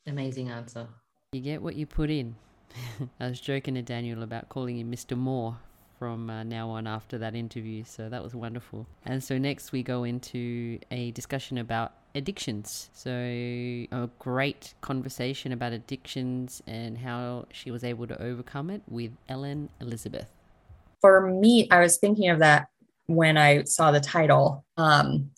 amazing 0.06 0.50
answer. 0.50 0.88
You 1.32 1.42
get 1.42 1.62
what 1.62 1.76
you 1.76 1.86
put 1.86 2.10
in. 2.10 2.36
I 3.20 3.30
was 3.30 3.40
joking 3.40 3.76
to 3.76 3.82
Daniel 3.82 4.24
about 4.24 4.50
calling 4.50 4.78
him 4.78 4.92
Mr. 4.92 5.18
Moore 5.18 5.58
from 5.98 6.30
uh, 6.30 6.44
now 6.44 6.70
on 6.70 6.86
after 6.86 7.18
that 7.20 7.34
interview, 7.34 7.84
so 7.86 8.10
that 8.10 8.22
was 8.22 8.36
wonderful. 8.36 8.86
And 9.06 9.24
so 9.24 9.38
next 9.38 9.72
we 9.72 9.84
go 9.84 10.04
into 10.04 10.80
a 10.92 11.12
discussion 11.12 11.58
about 11.58 11.94
addictions. 12.14 12.90
So 12.94 13.10
a 13.12 14.10
great 14.20 14.74
conversation 14.82 15.52
about 15.52 15.74
addictions 15.74 16.62
and 16.68 16.98
how 16.98 17.46
she 17.52 17.72
was 17.72 17.84
able 17.84 18.08
to 18.08 18.22
overcome 18.22 18.70
it 18.70 18.82
with 18.88 19.12
Ellen 19.30 19.70
Elizabeth. 19.80 20.30
For 21.04 21.20
me, 21.30 21.68
I 21.70 21.82
was 21.82 21.98
thinking 21.98 22.30
of 22.30 22.40
that 22.40 22.68
when 23.08 23.38
I 23.38 23.64
saw 23.64 23.92
the 23.92 24.00
title. 24.00 24.64
Um, 24.78 25.32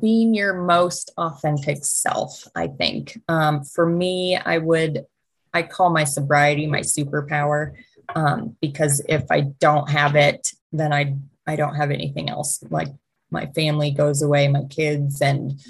being 0.00 0.34
your 0.34 0.54
most 0.62 1.10
authentic 1.18 1.84
self, 1.84 2.44
I 2.56 2.68
think. 2.68 3.20
Um, 3.28 3.64
for 3.64 3.84
me, 3.84 4.34
I 4.34 4.56
would, 4.56 5.04
I 5.52 5.60
call 5.62 5.90
my 5.90 6.04
sobriety 6.04 6.66
my 6.66 6.80
superpower 6.80 7.74
um, 8.14 8.56
because 8.62 9.04
if 9.10 9.24
I 9.30 9.42
don't 9.42 9.90
have 9.90 10.16
it, 10.16 10.52
then 10.72 10.90
I, 10.90 11.16
I 11.46 11.56
don't 11.56 11.74
have 11.74 11.90
anything 11.90 12.30
else. 12.30 12.64
Like 12.70 12.88
my 13.30 13.44
family 13.54 13.90
goes 13.90 14.22
away, 14.22 14.48
my 14.48 14.64
kids, 14.64 15.20
and 15.20 15.60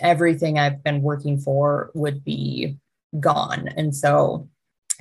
everything 0.00 0.58
I've 0.58 0.82
been 0.82 1.02
working 1.02 1.38
for 1.38 1.90
would 1.92 2.24
be 2.24 2.78
gone. 3.20 3.68
And 3.76 3.94
so 3.94 4.48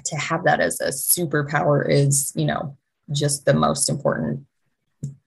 to 0.05 0.15
have 0.15 0.43
that 0.43 0.59
as 0.59 0.79
a 0.81 0.89
superpower 0.89 1.87
is, 1.87 2.31
you 2.35 2.45
know, 2.45 2.77
just 3.11 3.45
the 3.45 3.53
most 3.53 3.89
important 3.89 4.45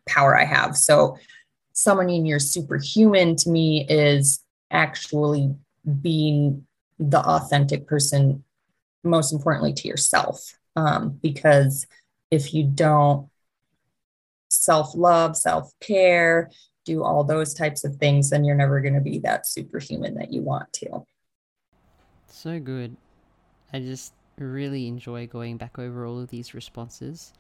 power 0.06 0.36
I 0.36 0.44
have. 0.44 0.76
So 0.76 1.16
summoning 1.72 2.26
your 2.26 2.40
superhuman 2.40 3.36
to 3.36 3.50
me 3.50 3.86
is 3.88 4.42
actually 4.70 5.54
being 6.00 6.66
the 6.98 7.20
authentic 7.20 7.86
person, 7.86 8.44
most 9.04 9.32
importantly 9.32 9.72
to 9.74 9.88
yourself. 9.88 10.54
Um, 10.76 11.18
because 11.22 11.86
if 12.30 12.52
you 12.52 12.64
don't 12.64 13.28
self 14.48 14.94
love, 14.94 15.36
self 15.36 15.72
care, 15.80 16.50
do 16.84 17.04
all 17.04 17.22
those 17.24 17.54
types 17.54 17.84
of 17.84 17.96
things, 17.96 18.30
then 18.30 18.44
you're 18.44 18.56
never 18.56 18.80
going 18.80 18.94
to 18.94 19.00
be 19.00 19.18
that 19.20 19.46
superhuman 19.46 20.14
that 20.14 20.32
you 20.32 20.42
want 20.42 20.72
to. 20.72 21.04
So 22.28 22.58
good. 22.58 22.96
I 23.72 23.80
just 23.80 24.12
really 24.44 24.86
enjoy 24.86 25.26
going 25.26 25.56
back 25.56 25.78
over 25.78 26.06
all 26.06 26.20
of 26.20 26.28
these 26.30 26.54
responses. 26.54 27.32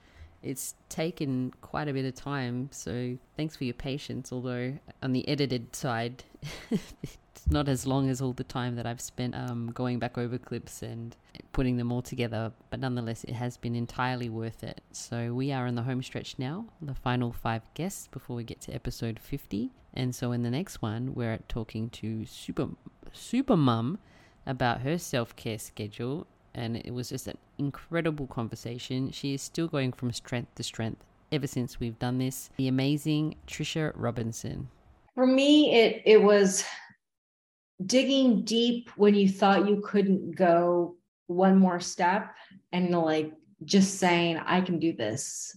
It's 0.42 0.74
taken 0.88 1.52
quite 1.62 1.88
a 1.88 1.92
bit 1.92 2.04
of 2.04 2.14
time, 2.14 2.68
so 2.70 3.18
thanks 3.36 3.56
for 3.56 3.64
your 3.64 3.74
patience. 3.74 4.32
Although, 4.32 4.78
on 5.02 5.12
the 5.12 5.26
edited 5.26 5.74
side, 5.74 6.22
it's 6.70 7.50
not 7.50 7.68
as 7.68 7.86
long 7.86 8.08
as 8.08 8.20
all 8.20 8.32
the 8.32 8.44
time 8.44 8.76
that 8.76 8.86
I've 8.86 9.00
spent 9.00 9.34
um, 9.34 9.72
going 9.74 9.98
back 9.98 10.16
over 10.16 10.38
clips 10.38 10.82
and 10.82 11.16
putting 11.52 11.76
them 11.76 11.90
all 11.90 12.02
together, 12.02 12.52
but 12.70 12.78
nonetheless, 12.78 13.24
it 13.24 13.32
has 13.32 13.56
been 13.56 13.74
entirely 13.74 14.28
worth 14.28 14.62
it. 14.62 14.80
So, 14.92 15.34
we 15.34 15.50
are 15.50 15.66
in 15.66 15.74
the 15.74 15.82
home 15.82 16.02
stretch 16.04 16.36
now, 16.38 16.66
the 16.80 16.94
final 16.94 17.32
five 17.32 17.62
guests 17.74 18.06
before 18.06 18.36
we 18.36 18.44
get 18.44 18.60
to 18.62 18.72
episode 18.72 19.18
50. 19.18 19.72
And 19.92 20.14
so, 20.14 20.30
in 20.30 20.44
the 20.44 20.50
next 20.50 20.80
one, 20.80 21.14
we're 21.14 21.40
talking 21.48 21.90
to 21.90 22.24
Super, 22.26 22.68
Super 23.12 23.56
Mum 23.56 23.98
about 24.46 24.82
her 24.82 24.98
self 24.98 25.34
care 25.34 25.58
schedule 25.58 26.28
and 26.58 26.76
it 26.84 26.92
was 26.92 27.08
just 27.08 27.28
an 27.28 27.38
incredible 27.56 28.26
conversation. 28.26 29.12
She 29.12 29.32
is 29.32 29.40
still 29.40 29.68
going 29.68 29.92
from 29.92 30.12
strength 30.12 30.56
to 30.56 30.64
strength 30.64 31.04
ever 31.30 31.46
since 31.46 31.78
we've 31.78 31.98
done 31.98 32.18
this. 32.18 32.50
The 32.56 32.66
amazing 32.68 33.36
Trisha 33.46 33.92
Robinson. 33.94 34.68
For 35.14 35.26
me, 35.26 35.72
it 35.72 36.02
it 36.04 36.22
was 36.22 36.64
digging 37.86 38.42
deep 38.44 38.90
when 38.96 39.14
you 39.14 39.28
thought 39.28 39.68
you 39.68 39.80
couldn't 39.84 40.34
go 40.34 40.96
one 41.28 41.58
more 41.58 41.78
step 41.78 42.34
and 42.72 42.90
like 42.90 43.32
just 43.64 43.98
saying, 43.98 44.38
I 44.38 44.60
can 44.60 44.80
do 44.80 44.92
this. 44.92 45.56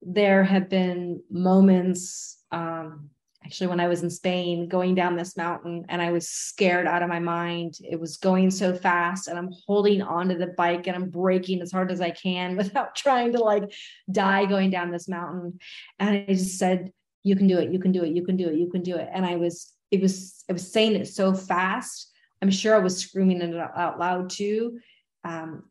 There 0.00 0.42
have 0.42 0.70
been 0.70 1.22
moments, 1.30 2.38
um, 2.50 3.10
actually, 3.44 3.68
when 3.68 3.80
I 3.80 3.88
was 3.88 4.02
in 4.02 4.10
Spain 4.10 4.68
going 4.68 4.94
down 4.94 5.16
this 5.16 5.36
mountain 5.36 5.86
and 5.88 6.02
I 6.02 6.12
was 6.12 6.28
scared 6.28 6.86
out 6.86 7.02
of 7.02 7.08
my 7.08 7.20
mind. 7.20 7.78
It 7.88 7.98
was 7.98 8.18
going 8.18 8.50
so 8.50 8.74
fast 8.74 9.28
and 9.28 9.38
I'm 9.38 9.50
holding 9.66 10.02
onto 10.02 10.36
the 10.36 10.48
bike 10.48 10.86
and 10.86 10.96
I'm 10.96 11.10
braking 11.10 11.62
as 11.62 11.72
hard 11.72 11.90
as 11.90 12.00
I 12.00 12.10
can 12.10 12.56
without 12.56 12.94
trying 12.94 13.32
to 13.32 13.38
like 13.38 13.72
die 14.10 14.44
going 14.44 14.70
down 14.70 14.90
this 14.90 15.08
mountain. 15.08 15.58
And 15.98 16.10
I 16.10 16.26
just 16.28 16.58
said, 16.58 16.92
You 17.22 17.34
can 17.34 17.46
do 17.46 17.58
it, 17.58 17.72
you 17.72 17.78
can 17.78 17.92
do 17.92 18.04
it, 18.04 18.14
you 18.14 18.24
can 18.24 18.36
do 18.36 18.48
it, 18.48 18.56
you 18.56 18.70
can 18.70 18.82
do 18.82 18.96
it. 18.96 19.08
And 19.12 19.24
I 19.24 19.36
was, 19.36 19.72
it 19.90 20.00
was, 20.00 20.44
I 20.48 20.52
was 20.52 20.70
saying 20.70 20.96
it 20.96 21.08
so 21.08 21.34
fast. 21.34 22.12
I'm 22.42 22.50
sure 22.50 22.74
I 22.74 22.78
was 22.78 22.98
screaming 22.98 23.42
it 23.42 23.54
out 23.54 23.98
loud 23.98 24.30
too. 24.30 24.78
Um, 25.24 25.64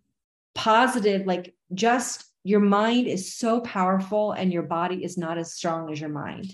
positive, 0.53 1.25
like 1.25 1.55
just 1.73 2.25
your 2.43 2.59
mind 2.59 3.07
is 3.07 3.33
so 3.33 3.61
powerful 3.61 4.31
and 4.31 4.51
your 4.51 4.63
body 4.63 5.03
is 5.03 5.17
not 5.17 5.37
as 5.37 5.53
strong 5.53 5.91
as 5.91 5.99
your 5.99 6.09
mind. 6.09 6.51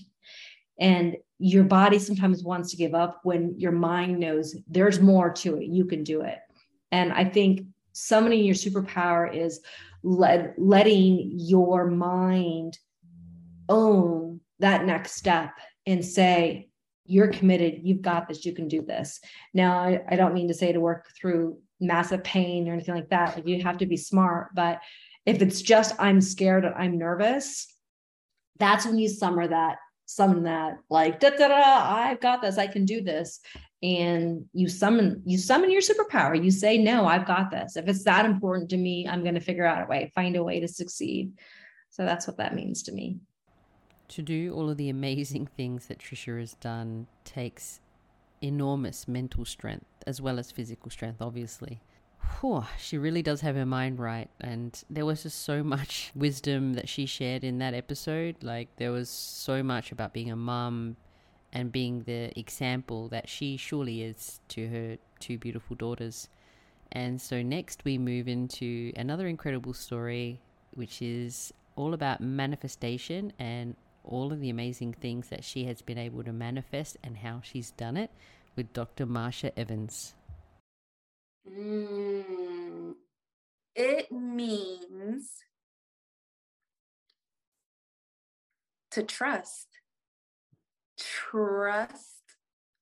And 0.79 1.17
your 1.39 1.63
body 1.63 1.99
sometimes 1.99 2.43
wants 2.43 2.71
to 2.71 2.77
give 2.77 2.93
up 2.93 3.21
when 3.23 3.55
your 3.57 3.71
mind 3.71 4.19
knows 4.19 4.55
there's 4.67 4.99
more 4.99 5.31
to 5.31 5.57
it. 5.57 5.65
You 5.65 5.85
can 5.85 6.03
do 6.03 6.21
it. 6.21 6.39
And 6.91 7.11
I 7.11 7.25
think 7.25 7.67
summoning 7.93 8.43
your 8.43 8.55
superpower 8.55 9.33
is 9.33 9.61
let, 10.03 10.53
letting 10.57 11.31
your 11.33 11.87
mind 11.87 12.77
own 13.67 14.39
that 14.59 14.85
next 14.85 15.13
step 15.13 15.51
and 15.85 16.03
say, 16.03 16.69
you're 17.07 17.27
committed, 17.27 17.81
you've 17.83 18.01
got 18.01 18.27
this, 18.27 18.45
you 18.45 18.53
can 18.53 18.67
do 18.67 18.81
this. 18.81 19.19
Now, 19.53 19.79
I, 19.79 20.01
I 20.09 20.15
don't 20.15 20.33
mean 20.33 20.47
to 20.47 20.53
say 20.53 20.71
to 20.71 20.79
work 20.79 21.07
through 21.19 21.59
massive 21.79 22.23
pain 22.23 22.67
or 22.67 22.73
anything 22.73 22.95
like 22.95 23.09
that. 23.09 23.35
Like 23.35 23.47
you 23.47 23.61
have 23.61 23.77
to 23.79 23.85
be 23.85 23.97
smart. 23.97 24.55
But 24.55 24.79
if 25.25 25.41
it's 25.41 25.61
just 25.61 25.93
I'm 25.99 26.21
scared, 26.21 26.65
or 26.65 26.73
I'm 26.73 26.97
nervous, 26.97 27.67
that's 28.57 28.85
when 28.85 28.97
you 28.97 29.09
summer 29.09 29.47
that, 29.47 29.77
summon 30.05 30.43
that, 30.43 30.77
like 30.89 31.19
da 31.19 31.31
da 31.31 31.47
da, 31.47 31.95
I've 31.95 32.21
got 32.21 32.41
this, 32.41 32.57
I 32.57 32.67
can 32.67 32.85
do 32.85 33.01
this. 33.01 33.39
And 33.83 34.45
you 34.53 34.67
summon, 34.67 35.21
you 35.25 35.37
summon 35.37 35.69
your 35.69 35.81
superpower. 35.81 36.41
You 36.41 36.49
say, 36.49 36.77
no, 36.77 37.05
I've 37.05 37.27
got 37.27 37.51
this. 37.51 37.75
If 37.75 37.87
it's 37.87 38.03
that 38.05 38.25
important 38.25 38.69
to 38.69 38.77
me, 38.77 39.07
I'm 39.07 39.21
going 39.21 39.35
to 39.35 39.41
figure 39.41 39.65
out 39.65 39.83
a 39.83 39.87
way, 39.87 40.11
find 40.15 40.35
a 40.35 40.43
way 40.43 40.59
to 40.59 40.67
succeed. 40.67 41.33
So 41.91 42.03
that's 42.03 42.27
what 42.27 42.37
that 42.37 42.55
means 42.55 42.83
to 42.83 42.91
me. 42.91 43.17
To 44.09 44.21
do 44.21 44.53
all 44.53 44.69
of 44.69 44.77
the 44.77 44.89
amazing 44.89 45.47
things 45.47 45.85
that 45.87 45.99
Trisha 45.99 46.39
has 46.39 46.53
done 46.53 47.07
takes 47.23 47.79
enormous 48.41 49.07
mental 49.07 49.45
strength 49.45 49.85
as 50.05 50.21
well 50.21 50.39
as 50.39 50.51
physical 50.51 50.89
strength, 50.91 51.21
obviously. 51.21 51.81
Whew, 52.39 52.65
she 52.77 52.97
really 52.97 53.21
does 53.21 53.41
have 53.41 53.55
her 53.55 53.65
mind 53.65 53.99
right. 53.99 54.29
And 54.39 54.81
there 54.89 55.05
was 55.05 55.23
just 55.23 55.43
so 55.43 55.63
much 55.75 56.11
wisdom 56.15 56.73
that 56.73 56.89
she 56.89 57.05
shared 57.05 57.43
in 57.43 57.59
that 57.59 57.73
episode. 57.73 58.43
Like, 58.43 58.75
there 58.77 58.91
was 58.91 59.09
so 59.09 59.63
much 59.63 59.91
about 59.91 60.13
being 60.13 60.31
a 60.31 60.35
mum 60.35 60.97
and 61.53 61.71
being 61.71 62.03
the 62.03 62.37
example 62.37 63.07
that 63.09 63.29
she 63.29 63.57
surely 63.57 64.03
is 64.03 64.41
to 64.49 64.67
her 64.67 64.97
two 65.19 65.37
beautiful 65.37 65.75
daughters. 65.75 66.27
And 66.91 67.21
so, 67.21 67.41
next, 67.41 67.83
we 67.85 67.97
move 67.97 68.27
into 68.27 68.91
another 68.95 69.27
incredible 69.27 69.73
story, 69.73 70.39
which 70.73 71.01
is 71.01 71.53
all 71.75 71.93
about 71.93 72.21
manifestation 72.21 73.33
and 73.39 73.75
all 74.03 74.31
of 74.31 74.39
the 74.39 74.49
amazing 74.49 74.93
things 74.93 75.29
that 75.29 75.43
she 75.43 75.65
has 75.65 75.81
been 75.81 75.97
able 75.97 76.23
to 76.23 76.31
manifest 76.31 76.97
and 77.03 77.17
how 77.17 77.41
she's 77.43 77.71
done 77.71 77.97
it 77.97 78.11
with 78.55 78.71
Dr. 78.73 79.05
Marsha 79.05 79.51
Evans. 79.57 80.13
Mm, 81.47 82.93
it 83.75 84.11
means 84.11 85.31
to 88.91 89.03
trust. 89.03 89.67
Trust 90.97 92.21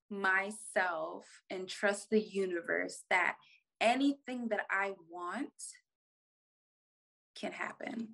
myself 0.10 1.26
and 1.50 1.68
trust 1.68 2.10
the 2.10 2.22
universe 2.22 3.04
that 3.10 3.36
anything 3.82 4.48
that 4.50 4.62
I 4.70 4.94
want 5.10 5.52
can 7.36 7.52
happen. 7.52 8.10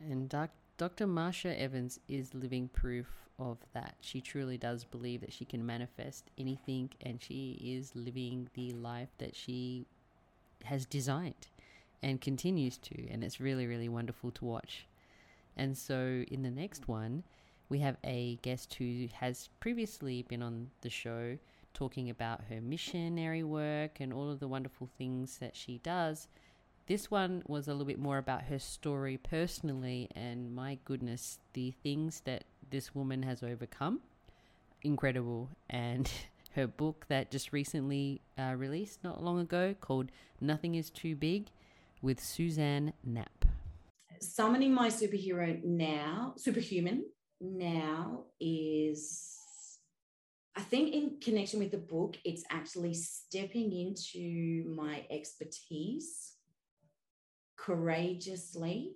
And 0.00 0.28
doc- 0.28 0.50
Dr. 0.78 1.06
Marsha 1.06 1.56
Evans 1.58 2.00
is 2.08 2.34
living 2.34 2.68
proof 2.68 3.06
of 3.38 3.58
that. 3.72 3.96
She 4.00 4.20
truly 4.20 4.58
does 4.58 4.84
believe 4.84 5.20
that 5.20 5.32
she 5.32 5.44
can 5.44 5.64
manifest 5.64 6.30
anything 6.38 6.90
and 7.00 7.22
she 7.22 7.58
is 7.62 7.94
living 7.94 8.48
the 8.54 8.72
life 8.72 9.10
that 9.18 9.34
she 9.34 9.86
has 10.64 10.86
designed 10.86 11.48
and 12.02 12.20
continues 12.20 12.78
to. 12.78 13.08
And 13.08 13.22
it's 13.24 13.40
really, 13.40 13.66
really 13.66 13.88
wonderful 13.88 14.30
to 14.32 14.44
watch. 14.44 14.86
And 15.56 15.76
so 15.76 16.24
in 16.28 16.42
the 16.42 16.50
next 16.50 16.88
one, 16.88 17.24
we 17.68 17.78
have 17.80 17.96
a 18.04 18.36
guest 18.42 18.74
who 18.74 19.08
has 19.14 19.48
previously 19.60 20.22
been 20.22 20.42
on 20.42 20.70
the 20.82 20.90
show 20.90 21.38
talking 21.74 22.10
about 22.10 22.42
her 22.50 22.60
missionary 22.60 23.42
work 23.42 23.98
and 24.00 24.12
all 24.12 24.30
of 24.30 24.40
the 24.40 24.48
wonderful 24.48 24.88
things 24.98 25.38
that 25.38 25.56
she 25.56 25.78
does. 25.78 26.28
This 26.86 27.10
one 27.10 27.42
was 27.46 27.68
a 27.68 27.72
little 27.72 27.86
bit 27.86 27.98
more 27.98 28.18
about 28.18 28.42
her 28.42 28.58
story 28.58 29.16
personally, 29.16 30.10
and 30.14 30.54
my 30.54 30.78
goodness, 30.84 31.38
the 31.52 31.70
things 31.82 32.20
that 32.24 32.44
this 32.72 32.94
woman 32.94 33.22
has 33.22 33.42
overcome, 33.42 34.00
incredible. 34.82 35.50
And 35.70 36.10
her 36.54 36.66
book 36.66 37.04
that 37.08 37.30
just 37.30 37.52
recently 37.52 38.20
uh, 38.36 38.54
released 38.56 39.04
not 39.04 39.22
long 39.22 39.38
ago 39.38 39.76
called 39.80 40.10
Nothing 40.40 40.74
is 40.74 40.90
Too 40.90 41.14
Big 41.14 41.46
with 42.00 42.18
Suzanne 42.18 42.92
Knapp. 43.04 43.44
Summoning 44.20 44.74
my 44.74 44.88
superhero 44.88 45.62
now, 45.62 46.34
superhuman 46.36 47.04
now 47.40 48.24
is 48.40 49.36
I 50.54 50.60
think 50.60 50.94
in 50.94 51.18
connection 51.20 51.60
with 51.60 51.70
the 51.70 51.78
book, 51.78 52.16
it's 52.24 52.44
actually 52.50 52.94
stepping 52.94 53.72
into 53.72 54.64
my 54.68 55.06
expertise 55.10 56.32
courageously 57.56 58.92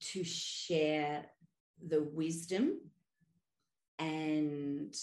to 0.00 0.24
share 0.24 1.26
the 1.88 2.02
wisdom 2.02 2.78
and 3.98 4.96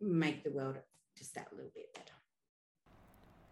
make 0.00 0.44
the 0.44 0.50
world 0.50 0.76
just 1.16 1.34
that 1.34 1.48
little 1.52 1.70
bit 1.74 1.92
better. 1.94 2.12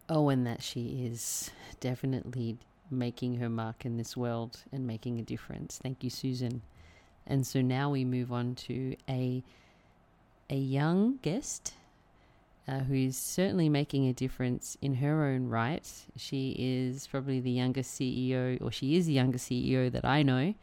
Oh, 0.09 0.29
and 0.29 0.47
that 0.47 0.61
she 0.63 1.05
is 1.05 1.51
definitely 1.79 2.57
making 2.89 3.35
her 3.35 3.49
mark 3.49 3.85
in 3.85 3.97
this 3.97 4.15
world 4.15 4.63
and 4.71 4.87
making 4.87 5.19
a 5.19 5.23
difference. 5.23 5.79
Thank 5.83 6.03
you, 6.03 6.09
Susan. 6.09 6.61
And 7.25 7.45
so 7.45 7.61
now 7.61 7.89
we 7.89 8.05
move 8.05 8.31
on 8.31 8.55
to 8.55 8.95
a 9.09 9.43
a 10.49 10.55
young 10.55 11.17
guest 11.21 11.73
uh, 12.69 12.79
who's 12.79 13.17
certainly 13.17 13.67
making 13.67 14.07
a 14.07 14.13
difference 14.13 14.77
in 14.81 14.95
her 14.95 15.25
own 15.25 15.47
right. 15.47 15.85
She 16.15 16.55
is 16.57 17.05
probably 17.05 17.41
the 17.41 17.51
youngest 17.51 17.99
CEO, 17.99 18.61
or 18.61 18.71
she 18.71 18.95
is 18.95 19.07
the 19.07 19.13
youngest 19.13 19.49
CEO 19.49 19.91
that 19.91 20.05
I 20.05 20.23
know 20.23 20.53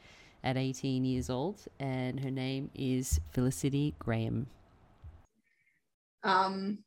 at 0.45 0.57
18 0.57 1.05
years 1.05 1.31
old, 1.31 1.63
and 1.81 2.21
her 2.21 2.31
name 2.31 2.71
is 2.75 3.19
Felicity 3.33 3.95
Graham. 3.99 4.47
Um, 6.23 6.79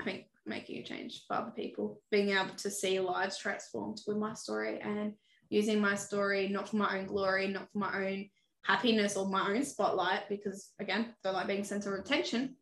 I 0.00 0.04
think 0.04 0.24
making 0.46 0.78
a 0.78 0.82
change 0.82 1.24
for 1.28 1.36
other 1.36 1.52
people, 1.52 2.00
being 2.10 2.30
able 2.30 2.54
to 2.56 2.70
see 2.70 2.98
lives 2.98 3.38
transformed 3.38 4.00
with 4.06 4.16
my 4.16 4.34
story 4.34 4.80
and 4.80 5.12
using 5.50 5.80
my 5.80 5.94
story 5.94 6.48
not 6.48 6.70
for 6.70 6.76
my 6.76 6.98
own 6.98 7.06
glory, 7.06 7.48
not 7.48 7.70
for 7.72 7.78
my 7.78 8.06
own 8.06 8.28
happiness 8.62 9.16
or 9.16 9.28
my 9.28 9.50
own 9.50 9.64
spotlight, 9.64 10.28
because 10.28 10.72
again, 10.80 11.14
don't 11.22 11.34
like 11.34 11.46
being 11.46 11.64
center 11.64 11.94
of 11.94 12.00
attention, 12.00 12.56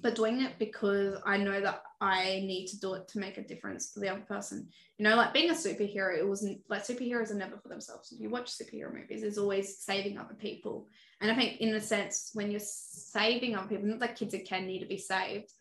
but 0.00 0.14
doing 0.14 0.40
it 0.40 0.52
because 0.58 1.16
I 1.26 1.36
know 1.36 1.60
that 1.60 1.82
I 2.02 2.42
need 2.44 2.66
to 2.66 2.80
do 2.80 2.94
it 2.94 3.06
to 3.08 3.20
make 3.20 3.38
a 3.38 3.46
difference 3.46 3.92
for 3.92 4.00
the 4.00 4.08
other 4.08 4.22
person. 4.22 4.68
You 4.98 5.04
know, 5.04 5.14
like 5.14 5.32
being 5.32 5.50
a 5.50 5.54
superhero, 5.54 6.18
it 6.18 6.28
wasn't 6.28 6.60
like 6.68 6.84
superheroes 6.84 7.30
are 7.30 7.36
never 7.36 7.56
for 7.56 7.68
themselves. 7.68 8.10
If 8.10 8.20
you 8.20 8.28
watch 8.28 8.50
superhero 8.50 8.92
movies, 8.92 9.20
there's 9.20 9.38
always 9.38 9.78
saving 9.78 10.18
other 10.18 10.34
people. 10.34 10.88
And 11.20 11.30
I 11.30 11.36
think, 11.36 11.60
in 11.60 11.72
a 11.76 11.80
sense, 11.80 12.30
when 12.34 12.50
you're 12.50 12.60
saving 12.60 13.54
other 13.54 13.68
people, 13.68 13.86
not 13.86 14.00
that 14.00 14.16
kids 14.16 14.34
at 14.34 14.44
can 14.44 14.66
need 14.66 14.80
to 14.80 14.86
be 14.86 14.98
saved, 14.98 15.52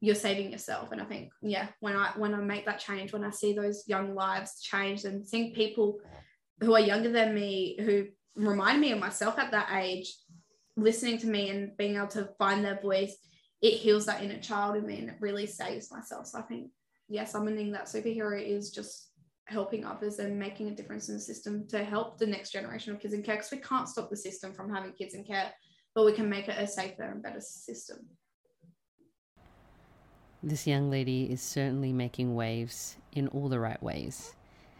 you're 0.00 0.14
saving 0.14 0.52
yourself. 0.52 0.90
And 0.90 1.02
I 1.02 1.04
think, 1.04 1.32
yeah, 1.42 1.68
when 1.80 1.94
I 1.96 2.12
when 2.16 2.34
I 2.34 2.38
make 2.38 2.64
that 2.64 2.80
change, 2.80 3.12
when 3.12 3.24
I 3.24 3.30
see 3.30 3.52
those 3.52 3.84
young 3.86 4.14
lives 4.14 4.62
change 4.62 5.04
and 5.04 5.28
seeing 5.28 5.52
people 5.52 6.00
who 6.60 6.72
are 6.72 6.80
younger 6.80 7.12
than 7.12 7.34
me 7.34 7.76
who 7.78 8.06
remind 8.36 8.80
me 8.80 8.92
of 8.92 9.00
myself 9.00 9.38
at 9.38 9.50
that 9.50 9.68
age, 9.76 10.16
listening 10.78 11.18
to 11.18 11.26
me 11.26 11.50
and 11.50 11.76
being 11.76 11.96
able 11.96 12.06
to 12.08 12.30
find 12.38 12.64
their 12.64 12.80
voice 12.80 13.18
it 13.60 13.74
heals 13.74 14.06
that 14.06 14.22
inner 14.22 14.38
child 14.38 14.76
in 14.76 14.86
me 14.86 14.98
and 14.98 15.08
it 15.08 15.16
really 15.20 15.46
saves 15.46 15.90
myself. 15.90 16.26
So 16.26 16.38
I 16.38 16.42
think, 16.42 16.70
yeah, 17.08 17.24
summoning 17.24 17.72
that 17.72 17.86
superhero 17.86 18.40
is 18.40 18.70
just 18.70 19.08
helping 19.48 19.84
others 19.84 20.18
and 20.18 20.38
making 20.38 20.68
a 20.68 20.74
difference 20.74 21.08
in 21.08 21.14
the 21.14 21.20
system 21.20 21.66
to 21.68 21.82
help 21.82 22.18
the 22.18 22.26
next 22.26 22.50
generation 22.50 22.94
of 22.94 23.00
kids 23.00 23.14
in 23.14 23.22
care 23.22 23.36
because 23.36 23.50
we 23.50 23.58
can't 23.58 23.88
stop 23.88 24.10
the 24.10 24.16
system 24.16 24.52
from 24.52 24.72
having 24.72 24.92
kids 24.92 25.14
in 25.14 25.24
care 25.24 25.50
but 25.94 26.04
we 26.04 26.12
can 26.12 26.28
make 26.28 26.48
it 26.48 26.56
a 26.58 26.66
safer 26.66 27.02
and 27.02 27.22
better 27.22 27.40
system 27.40 27.96
This 30.42 30.66
young 30.66 30.90
lady 30.90 31.24
is 31.32 31.40
certainly 31.40 31.92
making 31.92 32.34
waves 32.34 32.96
in 33.12 33.26
all 33.28 33.48
the 33.48 33.58
right 33.58 33.82
ways. 33.82 34.34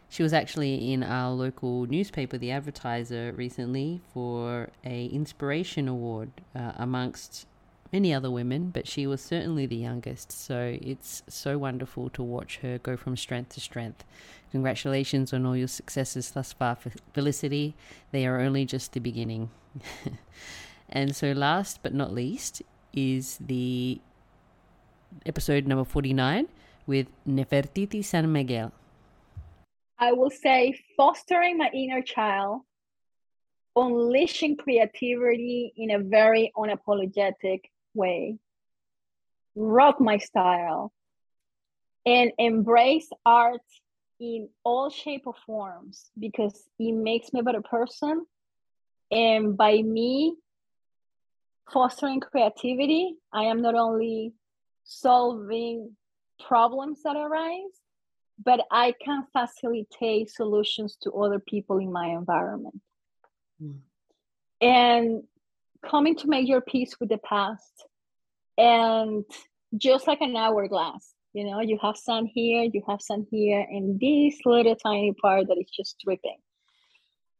She 0.08 0.22
was 0.22 0.32
actually 0.32 0.92
in 0.92 1.02
our 1.02 1.32
local 1.32 1.86
newspaper, 1.86 2.38
The 2.38 2.52
Advertiser, 2.52 3.32
recently 3.36 4.00
for 4.14 4.68
a 4.84 5.06
inspiration 5.06 5.88
award 5.88 6.30
uh, 6.54 6.72
amongst 6.76 7.46
many 7.92 8.12
other 8.12 8.30
women, 8.30 8.70
but 8.70 8.86
she 8.86 9.06
was 9.06 9.20
certainly 9.20 9.66
the 9.66 9.76
youngest. 9.76 10.32
So 10.32 10.78
it's 10.80 11.22
so 11.28 11.58
wonderful 11.58 12.10
to 12.10 12.22
watch 12.22 12.58
her 12.58 12.78
go 12.78 12.96
from 12.96 13.16
strength 13.16 13.54
to 13.54 13.60
strength. 13.60 14.04
Congratulations 14.50 15.32
on 15.32 15.46
all 15.46 15.56
your 15.56 15.68
successes 15.68 16.30
thus 16.30 16.52
far, 16.52 16.76
Felicity. 17.12 17.74
They 18.12 18.26
are 18.26 18.40
only 18.40 18.64
just 18.64 18.92
the 18.92 19.00
beginning. 19.00 19.50
and 20.88 21.14
so, 21.14 21.32
last 21.32 21.82
but 21.82 21.94
not 21.94 22.12
least, 22.12 22.62
is 22.92 23.38
the 23.40 24.00
episode 25.26 25.66
number 25.66 25.84
49 25.84 26.48
with 26.86 27.06
Nefertiti 27.26 28.04
San 28.04 28.30
Miguel. 28.32 28.72
I 29.98 30.12
will 30.12 30.30
say 30.30 30.78
fostering 30.96 31.58
my 31.58 31.70
inner 31.74 32.02
child, 32.02 32.62
unleashing 33.74 34.56
creativity 34.56 35.72
in 35.76 35.90
a 35.90 35.98
very 35.98 36.52
unapologetic 36.56 37.62
way, 37.94 38.38
rock 39.54 40.00
my 40.00 40.18
style, 40.18 40.92
and 42.06 42.32
embrace 42.38 43.10
art 43.26 43.60
in 44.20 44.48
all 44.64 44.90
shape 44.90 45.26
or 45.26 45.34
forms 45.46 46.10
because 46.18 46.68
it 46.78 46.92
makes 46.92 47.32
me 47.32 47.40
a 47.40 47.42
better 47.42 47.62
person. 47.62 48.26
And 49.10 49.56
by 49.56 49.80
me 49.82 50.34
fostering 51.72 52.20
creativity, 52.20 53.16
I 53.32 53.44
am 53.44 53.62
not 53.62 53.74
only 53.74 54.32
solving 54.84 55.96
problems 56.46 57.02
that 57.02 57.16
arise, 57.16 57.62
but 58.42 58.60
I 58.70 58.94
can 59.04 59.24
facilitate 59.32 60.30
solutions 60.30 60.96
to 61.02 61.12
other 61.12 61.38
people 61.38 61.78
in 61.78 61.92
my 61.92 62.08
environment. 62.08 62.80
Hmm. 63.60 63.72
And 64.60 65.22
coming 65.84 66.16
to 66.16 66.28
make 66.28 66.48
your 66.48 66.60
peace 66.60 66.94
with 67.00 67.08
the 67.08 67.18
past. 67.18 67.72
And 68.56 69.24
just 69.76 70.06
like 70.06 70.20
an 70.20 70.36
hourglass, 70.36 71.14
you 71.32 71.44
know, 71.44 71.60
you 71.60 71.78
have 71.82 71.96
sun 71.96 72.26
here, 72.26 72.68
you 72.72 72.82
have 72.88 73.00
sun 73.00 73.26
here, 73.30 73.60
and 73.60 74.00
this 74.00 74.40
little 74.44 74.76
tiny 74.76 75.12
part 75.12 75.48
that 75.48 75.58
is 75.58 75.70
just 75.70 75.96
dripping. 76.04 76.38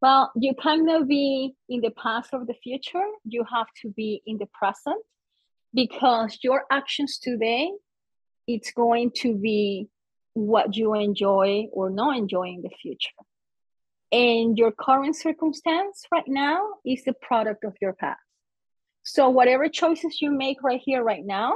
Well, 0.01 0.31
you 0.37 0.55
cannot 0.55 1.09
be 1.09 1.55
in 1.69 1.81
the 1.81 1.91
past 1.91 2.31
or 2.33 2.45
the 2.45 2.55
future. 2.55 3.07
You 3.25 3.45
have 3.53 3.67
to 3.83 3.91
be 3.91 4.23
in 4.27 4.39
the 4.39 4.47
present 4.47 5.03
because 5.75 6.39
your 6.43 6.65
actions 6.71 7.19
today, 7.19 7.73
it's 8.47 8.71
going 8.71 9.11
to 9.17 9.35
be 9.35 9.89
what 10.35 10.77
you 10.77 10.95
enjoy 10.95 11.67
or 11.73 11.91
not 11.91 12.17
enjoy 12.17 12.49
in 12.49 12.63
the 12.63 12.71
future. 12.81 13.11
And 14.13 14.57
your 14.57 14.71
current 14.71 15.17
circumstance 15.17 16.07
right 16.13 16.29
now 16.29 16.75
is 16.87 17.03
the 17.05 17.13
product 17.13 17.65
of 17.65 17.75
your 17.81 17.93
past. 17.93 18.21
So, 19.11 19.31
whatever 19.31 19.71
choices 19.71 20.21
you 20.21 20.31
make 20.31 20.63
right 20.63 20.83
here, 20.85 21.03
right 21.03 21.25
now, 21.25 21.55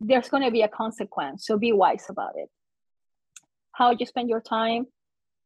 there's 0.00 0.30
going 0.30 0.42
to 0.42 0.50
be 0.50 0.62
a 0.62 0.68
consequence. 0.68 1.44
So, 1.46 1.58
be 1.58 1.70
wise 1.70 2.06
about 2.08 2.32
it. 2.36 2.48
How 3.72 3.90
you 3.90 4.06
spend 4.06 4.30
your 4.30 4.40
time, 4.40 4.86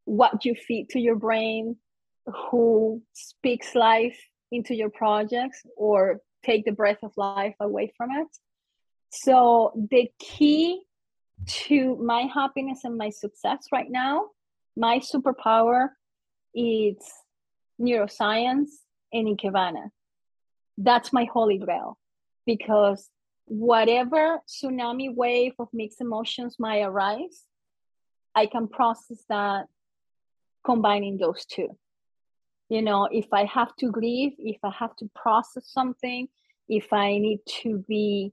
what 0.04 0.44
you 0.44 0.54
feed 0.54 0.90
to 0.90 1.00
your 1.00 1.16
brain, 1.16 1.78
who 2.26 3.02
speaks 3.12 3.74
life 3.74 4.16
into 4.52 4.76
your 4.76 4.88
projects 4.88 5.66
or 5.76 6.20
take 6.44 6.64
the 6.64 6.70
breath 6.70 7.02
of 7.02 7.10
life 7.16 7.56
away 7.58 7.92
from 7.96 8.12
it. 8.12 8.28
So, 9.10 9.72
the 9.90 10.08
key 10.20 10.80
to 11.66 11.96
my 11.96 12.30
happiness 12.32 12.84
and 12.84 12.96
my 12.96 13.10
success 13.10 13.66
right 13.72 13.90
now, 13.90 14.26
my 14.76 15.00
superpower 15.00 15.88
is 16.54 16.98
neuroscience 17.80 18.68
and 19.12 19.26
Ikebana. 19.36 19.90
That's 20.78 21.12
my 21.12 21.24
holy 21.24 21.58
grail 21.58 21.98
because 22.44 23.08
whatever 23.46 24.40
tsunami 24.48 25.14
wave 25.14 25.52
of 25.58 25.68
mixed 25.72 26.00
emotions 26.00 26.56
might 26.58 26.82
arise, 26.82 27.44
I 28.34 28.46
can 28.46 28.68
process 28.68 29.24
that 29.28 29.66
combining 30.64 31.16
those 31.16 31.44
two. 31.46 31.68
You 32.68 32.82
know, 32.82 33.08
if 33.10 33.26
I 33.32 33.44
have 33.44 33.74
to 33.76 33.90
grieve, 33.90 34.32
if 34.38 34.58
I 34.64 34.70
have 34.78 34.94
to 34.96 35.10
process 35.14 35.68
something, 35.70 36.28
if 36.68 36.92
I 36.92 37.18
need 37.18 37.40
to 37.62 37.84
be 37.86 38.32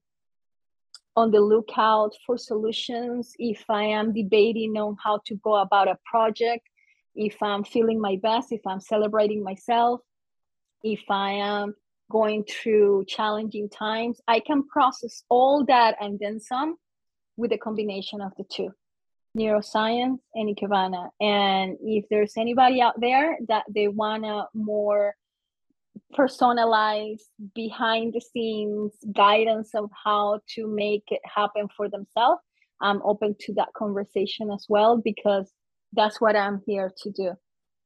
on 1.16 1.30
the 1.30 1.40
lookout 1.40 2.14
for 2.26 2.38
solutions, 2.38 3.34
if 3.38 3.64
I 3.70 3.84
am 3.84 4.14
debating 4.14 4.76
on 4.78 4.98
how 5.02 5.20
to 5.28 5.36
go 5.36 5.56
about 5.56 5.88
a 5.88 6.00
project, 6.06 6.68
if 7.16 7.42
I'm 7.44 7.64
feeling 7.64 8.02
my 8.02 8.18
best, 8.22 8.52
if 8.52 8.66
I'm 8.66 8.80
celebrating 8.80 9.44
myself, 9.44 10.02
if 10.84 11.04
I 11.10 11.34
am 11.34 11.76
going 12.13 12.45
through 12.45 13.06
challenging 13.08 13.67
times, 13.69 14.21
I 14.28 14.39
can 14.39 14.67
process 14.67 15.23
all 15.30 15.65
that 15.65 15.95
and 15.99 16.19
then 16.21 16.39
some 16.39 16.78
with 17.36 17.52
a 17.52 17.58
combination 17.58 18.21
of 18.21 18.32
the 18.38 18.45
two 18.56 18.69
neuroscience 19.36 20.19
and 20.36 20.56
Ikebana. 20.56 21.10
And 21.19 21.78
if 21.82 22.06
there's 22.12 22.34
anybody 22.38 22.82
out 22.82 23.02
there 23.02 23.39
that 23.47 23.63
they 23.67 23.88
want 23.88 24.26
to 24.26 24.45
more 24.54 25.15
personalized 26.13 27.30
behind 27.56 28.13
the 28.13 28.21
scenes 28.21 28.93
guidance 29.15 29.71
of 29.76 29.89
how 30.06 30.39
to 30.56 30.67
make 30.67 31.04
it 31.08 31.21
happen 31.23 31.67
for 31.76 31.89
themselves 31.89 32.41
i'm 32.82 33.02
open 33.04 33.36
to 33.39 33.54
that 33.54 33.73
conversation 33.76 34.52
as 34.52 34.65
well 34.69 34.97
because 34.97 35.52
that's 35.93 36.21
what 36.21 36.36
i'm 36.36 36.62
here 36.65 36.91
to 36.97 37.12
do 37.12 37.34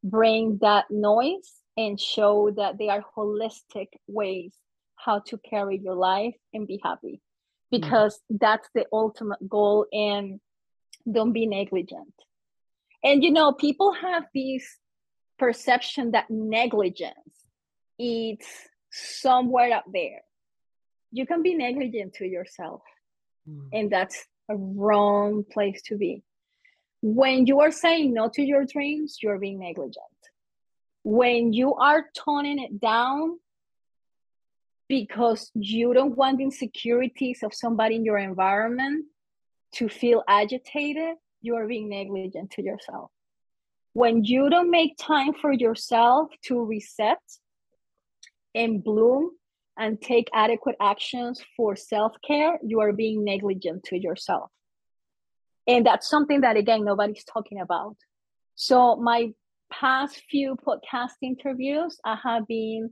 bring 0.03 0.57
that 0.61 0.85
noise 0.89 1.53
and 1.77 1.99
show 1.99 2.51
that 2.51 2.77
they 2.77 2.89
are 2.89 3.03
holistic 3.15 3.87
ways 4.07 4.53
how 4.95 5.19
to 5.19 5.37
carry 5.37 5.77
your 5.77 5.95
life 5.95 6.35
and 6.53 6.67
be 6.67 6.79
happy 6.83 7.21
because 7.71 8.15
mm-hmm. 8.15 8.37
that's 8.41 8.67
the 8.73 8.85
ultimate 8.91 9.47
goal 9.47 9.85
and 9.91 10.39
don't 11.09 11.33
be 11.33 11.45
negligent 11.45 12.13
and 13.03 13.23
you 13.23 13.31
know 13.31 13.53
people 13.53 13.93
have 13.93 14.23
this 14.33 14.77
perception 15.37 16.11
that 16.11 16.25
negligence 16.29 17.37
it's 17.99 18.47
somewhere 18.91 19.73
up 19.73 19.85
there. 19.91 20.21
You 21.11 21.25
can 21.25 21.41
be 21.41 21.55
negligent 21.55 22.13
to 22.15 22.25
yourself, 22.25 22.81
mm. 23.49 23.67
and 23.73 23.91
that's 23.91 24.25
a 24.49 24.55
wrong 24.55 25.43
place 25.51 25.81
to 25.83 25.97
be. 25.97 26.23
When 27.01 27.45
you 27.45 27.61
are 27.61 27.71
saying 27.71 28.13
no 28.13 28.29
to 28.29 28.41
your 28.41 28.65
dreams, 28.65 29.17
you're 29.21 29.39
being 29.39 29.59
negligent. 29.59 30.16
When 31.09 31.53
you 31.53 31.73
are 31.75 32.03
toning 32.13 32.59
it 32.59 32.81
down 32.81 33.39
because 34.89 35.49
you 35.55 35.93
don't 35.93 36.17
want 36.17 36.37
the 36.37 36.43
insecurities 36.43 37.43
of 37.43 37.53
somebody 37.53 37.95
in 37.95 38.03
your 38.03 38.17
environment 38.17 39.05
to 39.75 39.87
feel 39.87 40.21
agitated, 40.27 41.15
you 41.41 41.55
are 41.55 41.65
being 41.65 41.87
negligent 41.87 42.51
to 42.51 42.61
yourself. 42.61 43.09
When 43.93 44.25
you 44.25 44.49
don't 44.49 44.69
make 44.69 44.97
time 44.97 45.31
for 45.33 45.53
yourself 45.53 46.27
to 46.47 46.61
reset 46.61 47.21
and 48.53 48.83
bloom 48.83 49.31
and 49.77 50.01
take 50.01 50.29
adequate 50.33 50.75
actions 50.81 51.41
for 51.55 51.77
self 51.77 52.17
care, 52.21 52.59
you 52.61 52.81
are 52.81 52.91
being 52.91 53.23
negligent 53.23 53.85
to 53.85 53.97
yourself. 53.97 54.51
And 55.67 55.85
that's 55.85 56.09
something 56.09 56.41
that, 56.41 56.57
again, 56.57 56.83
nobody's 56.83 57.23
talking 57.23 57.61
about. 57.61 57.95
So, 58.55 58.97
my 58.97 59.31
past 59.71 60.21
few 60.29 60.55
podcast 60.55 61.11
interviews, 61.21 61.99
I 62.03 62.17
have 62.23 62.47
been 62.47 62.91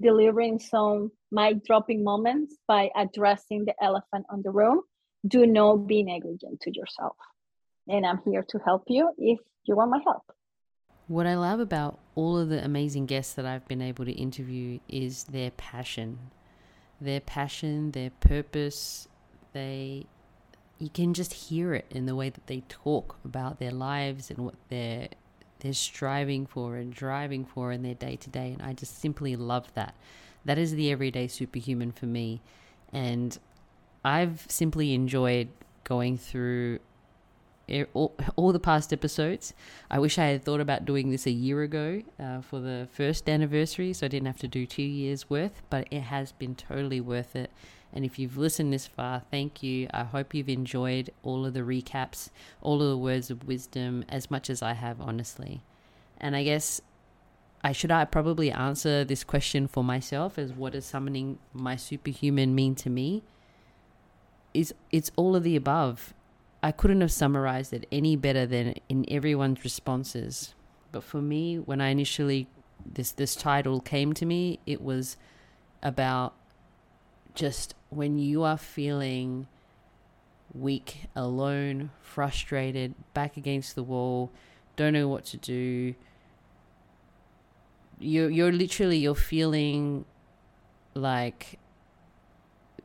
delivering 0.00 0.58
some 0.58 1.10
mic 1.30 1.64
dropping 1.64 2.04
moments 2.04 2.56
by 2.68 2.90
addressing 2.96 3.64
the 3.64 3.74
elephant 3.82 4.26
on 4.30 4.42
the 4.42 4.50
room. 4.50 4.82
Do 5.26 5.46
not 5.46 5.86
be 5.86 6.02
negligent 6.02 6.60
to 6.62 6.70
yourself. 6.74 7.16
And 7.88 8.04
I'm 8.04 8.20
here 8.24 8.44
to 8.48 8.58
help 8.58 8.84
you 8.88 9.10
if 9.16 9.38
you 9.64 9.76
want 9.76 9.90
my 9.90 10.00
help. 10.04 10.22
What 11.08 11.26
I 11.26 11.36
love 11.36 11.60
about 11.60 12.00
all 12.14 12.38
of 12.38 12.48
the 12.48 12.64
amazing 12.64 13.06
guests 13.06 13.34
that 13.34 13.46
I've 13.46 13.66
been 13.68 13.82
able 13.82 14.04
to 14.04 14.12
interview 14.12 14.80
is 14.88 15.24
their 15.24 15.52
passion. 15.52 16.18
Their 17.00 17.20
passion, 17.20 17.92
their 17.92 18.10
purpose, 18.10 19.06
they 19.52 20.06
you 20.78 20.90
can 20.90 21.14
just 21.14 21.32
hear 21.32 21.72
it 21.72 21.86
in 21.90 22.04
the 22.04 22.14
way 22.14 22.28
that 22.28 22.46
they 22.48 22.62
talk 22.68 23.18
about 23.24 23.58
their 23.58 23.70
lives 23.70 24.30
and 24.30 24.40
what 24.40 24.54
they're 24.68 25.08
they're 25.66 25.74
striving 25.74 26.46
for 26.46 26.76
and 26.76 26.94
driving 26.94 27.44
for 27.44 27.72
in 27.72 27.82
their 27.82 27.94
day 27.94 28.14
to 28.14 28.30
day 28.30 28.52
and 28.52 28.62
I 28.62 28.72
just 28.72 29.00
simply 29.00 29.34
love 29.34 29.74
that. 29.74 29.94
That 30.44 30.58
is 30.58 30.76
the 30.76 30.92
everyday 30.92 31.26
superhuman 31.26 31.90
for 31.90 32.06
me 32.06 32.40
and 32.92 33.36
I've 34.04 34.46
simply 34.48 34.94
enjoyed 34.94 35.48
going 35.82 36.18
through 36.18 36.78
all, 37.94 38.14
all 38.36 38.52
the 38.52 38.60
past 38.60 38.92
episodes. 38.92 39.54
I 39.90 39.98
wish 39.98 40.18
I 40.18 40.26
had 40.26 40.44
thought 40.44 40.60
about 40.60 40.84
doing 40.84 41.10
this 41.10 41.26
a 41.26 41.32
year 41.32 41.62
ago 41.62 42.02
uh, 42.20 42.42
for 42.42 42.60
the 42.60 42.86
first 42.92 43.28
anniversary, 43.28 43.92
so 43.92 44.06
I 44.06 44.08
didn't 44.08 44.26
have 44.26 44.38
to 44.38 44.48
do 44.48 44.66
two 44.66 44.82
years 44.82 45.28
worth. 45.28 45.62
But 45.68 45.88
it 45.90 46.02
has 46.02 46.30
been 46.30 46.54
totally 46.54 47.00
worth 47.00 47.34
it. 47.34 47.50
And 47.96 48.04
if 48.04 48.18
you've 48.18 48.36
listened 48.36 48.74
this 48.74 48.86
far, 48.86 49.22
thank 49.30 49.62
you. 49.62 49.88
I 49.90 50.04
hope 50.04 50.34
you've 50.34 50.50
enjoyed 50.50 51.08
all 51.22 51.46
of 51.46 51.54
the 51.54 51.60
recaps, 51.60 52.28
all 52.60 52.82
of 52.82 52.90
the 52.90 52.98
words 52.98 53.30
of 53.30 53.44
wisdom, 53.48 54.04
as 54.06 54.30
much 54.30 54.50
as 54.50 54.60
I 54.60 54.74
have, 54.74 55.00
honestly. 55.00 55.62
And 56.18 56.36
I 56.36 56.44
guess 56.44 56.82
I 57.64 57.72
should 57.72 57.90
I 57.90 58.04
probably 58.04 58.52
answer 58.52 59.02
this 59.02 59.24
question 59.24 59.66
for 59.66 59.82
myself 59.82 60.38
as 60.38 60.52
what 60.52 60.74
does 60.74 60.84
summoning 60.84 61.38
my 61.54 61.76
superhuman 61.76 62.54
mean 62.54 62.74
to 62.74 62.90
me? 62.90 63.22
Is 64.52 64.74
it's 64.92 65.10
all 65.16 65.34
of 65.34 65.42
the 65.42 65.56
above. 65.56 66.12
I 66.62 66.72
couldn't 66.72 67.00
have 67.00 67.12
summarized 67.12 67.72
it 67.72 67.86
any 67.90 68.14
better 68.14 68.44
than 68.44 68.74
in 68.90 69.06
everyone's 69.08 69.64
responses. 69.64 70.54
But 70.92 71.02
for 71.02 71.22
me, 71.22 71.58
when 71.58 71.80
I 71.80 71.88
initially 71.88 72.46
this 72.84 73.10
this 73.12 73.34
title 73.34 73.80
came 73.80 74.12
to 74.12 74.26
me, 74.26 74.58
it 74.66 74.82
was 74.82 75.16
about 75.82 76.34
just 77.36 77.74
when 77.90 78.18
you 78.18 78.42
are 78.42 78.58
feeling 78.58 79.46
weak, 80.52 81.02
alone, 81.14 81.90
frustrated, 82.00 82.94
back 83.14 83.36
against 83.36 83.74
the 83.74 83.82
wall, 83.82 84.32
don't 84.74 84.92
know 84.92 85.06
what 85.06 85.24
to 85.26 85.36
do, 85.36 85.94
you're 87.98 88.28
you're 88.28 88.52
literally 88.52 88.98
you're 88.98 89.14
feeling 89.14 90.04
like 90.94 91.58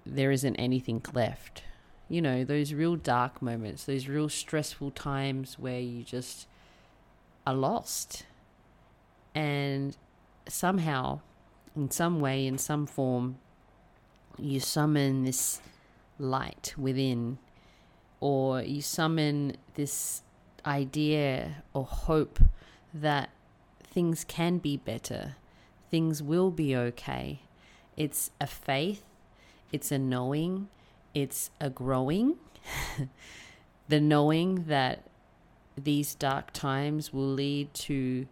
there 0.05 0.31
isn't 0.31 0.55
anything 0.55 1.01
left. 1.13 1.63
You 2.09 2.21
know, 2.21 2.43
those 2.43 2.73
real 2.73 2.97
dark 2.97 3.41
moments, 3.41 3.85
those 3.85 4.07
real 4.07 4.29
stressful 4.29 4.91
times 4.91 5.57
where 5.57 5.79
you 5.79 6.03
just 6.03 6.45
are 7.47 7.53
lost. 7.53 8.25
And 9.33 9.95
somehow, 10.47 11.21
in 11.73 11.89
some 11.89 12.19
way, 12.19 12.45
in 12.45 12.57
some 12.57 12.85
form, 12.85 13.37
you 14.41 14.59
summon 14.59 15.23
this 15.23 15.61
light 16.17 16.73
within, 16.77 17.37
or 18.19 18.61
you 18.61 18.81
summon 18.81 19.55
this 19.75 20.23
idea 20.65 21.63
or 21.73 21.85
hope 21.85 22.39
that 22.93 23.29
things 23.83 24.23
can 24.23 24.57
be 24.57 24.77
better, 24.77 25.35
things 25.89 26.21
will 26.21 26.51
be 26.51 26.75
okay. 26.75 27.41
It's 27.97 28.31
a 28.39 28.47
faith, 28.47 29.03
it's 29.71 29.91
a 29.91 29.99
knowing, 29.99 30.69
it's 31.13 31.51
a 31.59 31.69
growing. 31.69 32.35
the 33.87 33.99
knowing 33.99 34.65
that 34.65 35.03
these 35.77 36.15
dark 36.15 36.51
times 36.53 37.13
will 37.13 37.33
lead 37.33 37.73
to 37.73 38.27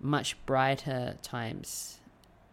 much 0.00 0.36
brighter 0.46 1.16
times 1.22 2.01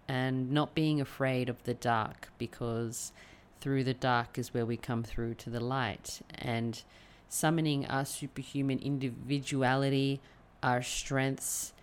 and 0.09 0.51
not 0.51 0.73
being 0.73 0.99
afraid 0.99 1.49
of 1.49 1.63
the 1.63 1.75
dark 1.75 2.29
because 2.39 3.13
through 3.61 3.83
the 3.83 3.93
dark 3.93 4.39
is 4.39 4.53
where 4.53 4.65
we 4.65 4.75
come 4.75 5.03
through 5.03 5.35
to 5.35 5.51
the 5.51 5.59
light. 5.59 6.21
And 6.33 6.81
summoning 7.29 7.85
our 7.85 8.05
superhuman 8.05 8.79
individuality, 8.79 10.19
our 10.63 10.81
strengths, 10.81 11.73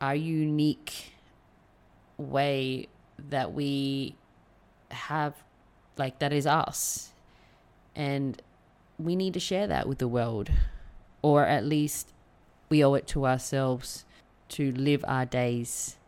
our 0.00 0.14
unique 0.14 1.12
way 2.16 2.88
that 3.28 3.52
we 3.52 4.14
have 4.90 5.34
like 5.98 6.20
that 6.20 6.32
is 6.32 6.46
us. 6.46 7.10
And 7.94 8.40
we 8.98 9.14
need 9.14 9.34
to 9.34 9.40
share 9.40 9.66
that 9.66 9.86
with 9.86 9.98
the 9.98 10.08
world 10.08 10.48
or 11.20 11.44
at 11.44 11.66
least 11.66 12.08
we 12.70 12.82
owe 12.82 12.94
it 12.94 13.06
to 13.08 13.26
ourselves 13.26 14.06
to 14.48 14.72
live 14.72 15.04
our 15.06 15.26
days 15.26 15.98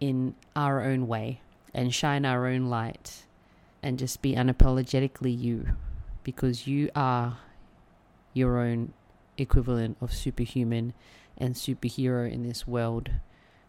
in 0.00 0.34
our 0.56 0.82
own 0.82 1.06
way 1.06 1.40
and 1.72 1.94
shine 1.94 2.24
our 2.24 2.46
own 2.46 2.66
light 2.66 3.24
and 3.82 3.98
just 3.98 4.22
be 4.22 4.34
unapologetically 4.34 5.38
you 5.38 5.68
because 6.24 6.66
you 6.66 6.90
are 6.96 7.38
your 8.32 8.58
own 8.58 8.92
equivalent 9.38 9.96
of 10.00 10.12
superhuman 10.12 10.92
and 11.38 11.54
superhero 11.54 12.30
in 12.30 12.42
this 12.42 12.66
world 12.66 13.10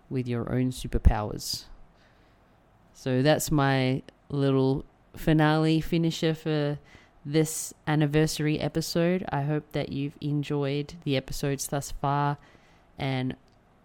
with 0.10 0.28
your 0.28 0.52
own 0.52 0.72
superpowers. 0.72 1.66
So 2.94 3.22
that's 3.22 3.50
my 3.50 4.02
little 4.30 4.86
finale 5.16 5.82
finisher 5.82 6.34
for 6.34 6.78
this 7.26 7.74
anniversary 7.88 8.60
episode. 8.60 9.24
I 9.30 9.44
hope 9.44 9.72
that 9.72 9.92
you've 9.92 10.18
enjoyed 10.20 10.96
the 11.04 11.16
episodes 11.16 11.68
thus 11.68 11.92
far, 11.92 12.38
and 12.98 13.36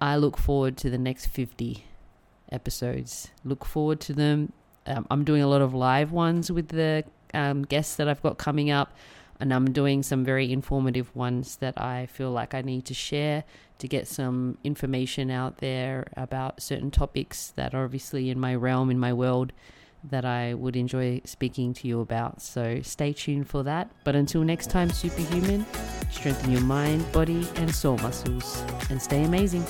I 0.01 0.17
look 0.17 0.37
forward 0.37 0.77
to 0.79 0.91
the 0.91 0.99
next 0.99 1.27
50 1.27 1.85
episodes. 2.53 3.31
Look 3.45 3.65
forward 3.65 4.01
to 4.01 4.13
them. 4.13 4.53
Um, 4.87 5.07
I'm 5.11 5.25
doing 5.25 5.43
a 5.43 5.49
lot 5.49 5.63
of 5.63 5.75
live 5.75 6.13
ones 6.13 6.51
with 6.51 6.69
the 6.69 7.05
um, 7.35 7.63
guests 7.65 7.97
that 7.97 8.09
I've 8.09 8.23
got 8.23 8.39
coming 8.39 8.71
up 8.71 8.93
and 9.41 9.53
I'm 9.53 9.73
doing 9.73 10.03
some 10.03 10.25
very 10.25 10.53
informative 10.53 11.15
ones 11.15 11.57
that 11.57 11.81
I 11.81 12.07
feel 12.07 12.31
like 12.31 12.55
I 12.55 12.63
need 12.63 12.85
to 12.87 12.95
share 12.95 13.45
to 13.79 13.89
get 13.89 14.09
some 14.09 14.57
information 14.65 15.31
out 15.31 15.59
there 15.59 16.07
about 16.17 16.63
certain 16.63 16.91
topics 16.91 17.53
that 17.57 17.75
are 17.75 17.85
obviously 17.85 18.31
in 18.31 18.41
my 18.41 18.55
realm, 18.55 18.91
in 18.91 18.99
my 18.99 19.13
world, 19.13 19.53
that 20.05 20.25
I 20.25 20.55
would 20.55 20.77
enjoy 20.77 21.21
speaking 21.25 21.75
to 21.75 21.89
you 21.89 22.01
about. 22.01 22.41
So 22.41 22.81
stay 22.83 23.13
tuned 23.13 23.49
for 23.49 23.63
that. 23.65 23.91
But 24.05 24.15
until 24.15 24.43
next 24.43 24.71
time, 24.71 24.91
Superhuman, 24.91 25.67
strengthen 26.11 26.53
your 26.53 26.63
mind, 26.63 27.11
body, 27.13 27.47
and 27.57 27.75
soul 27.75 27.99
muscles, 27.99 28.63
and 28.89 29.03
stay 29.03 29.25
amazing. 29.25 29.65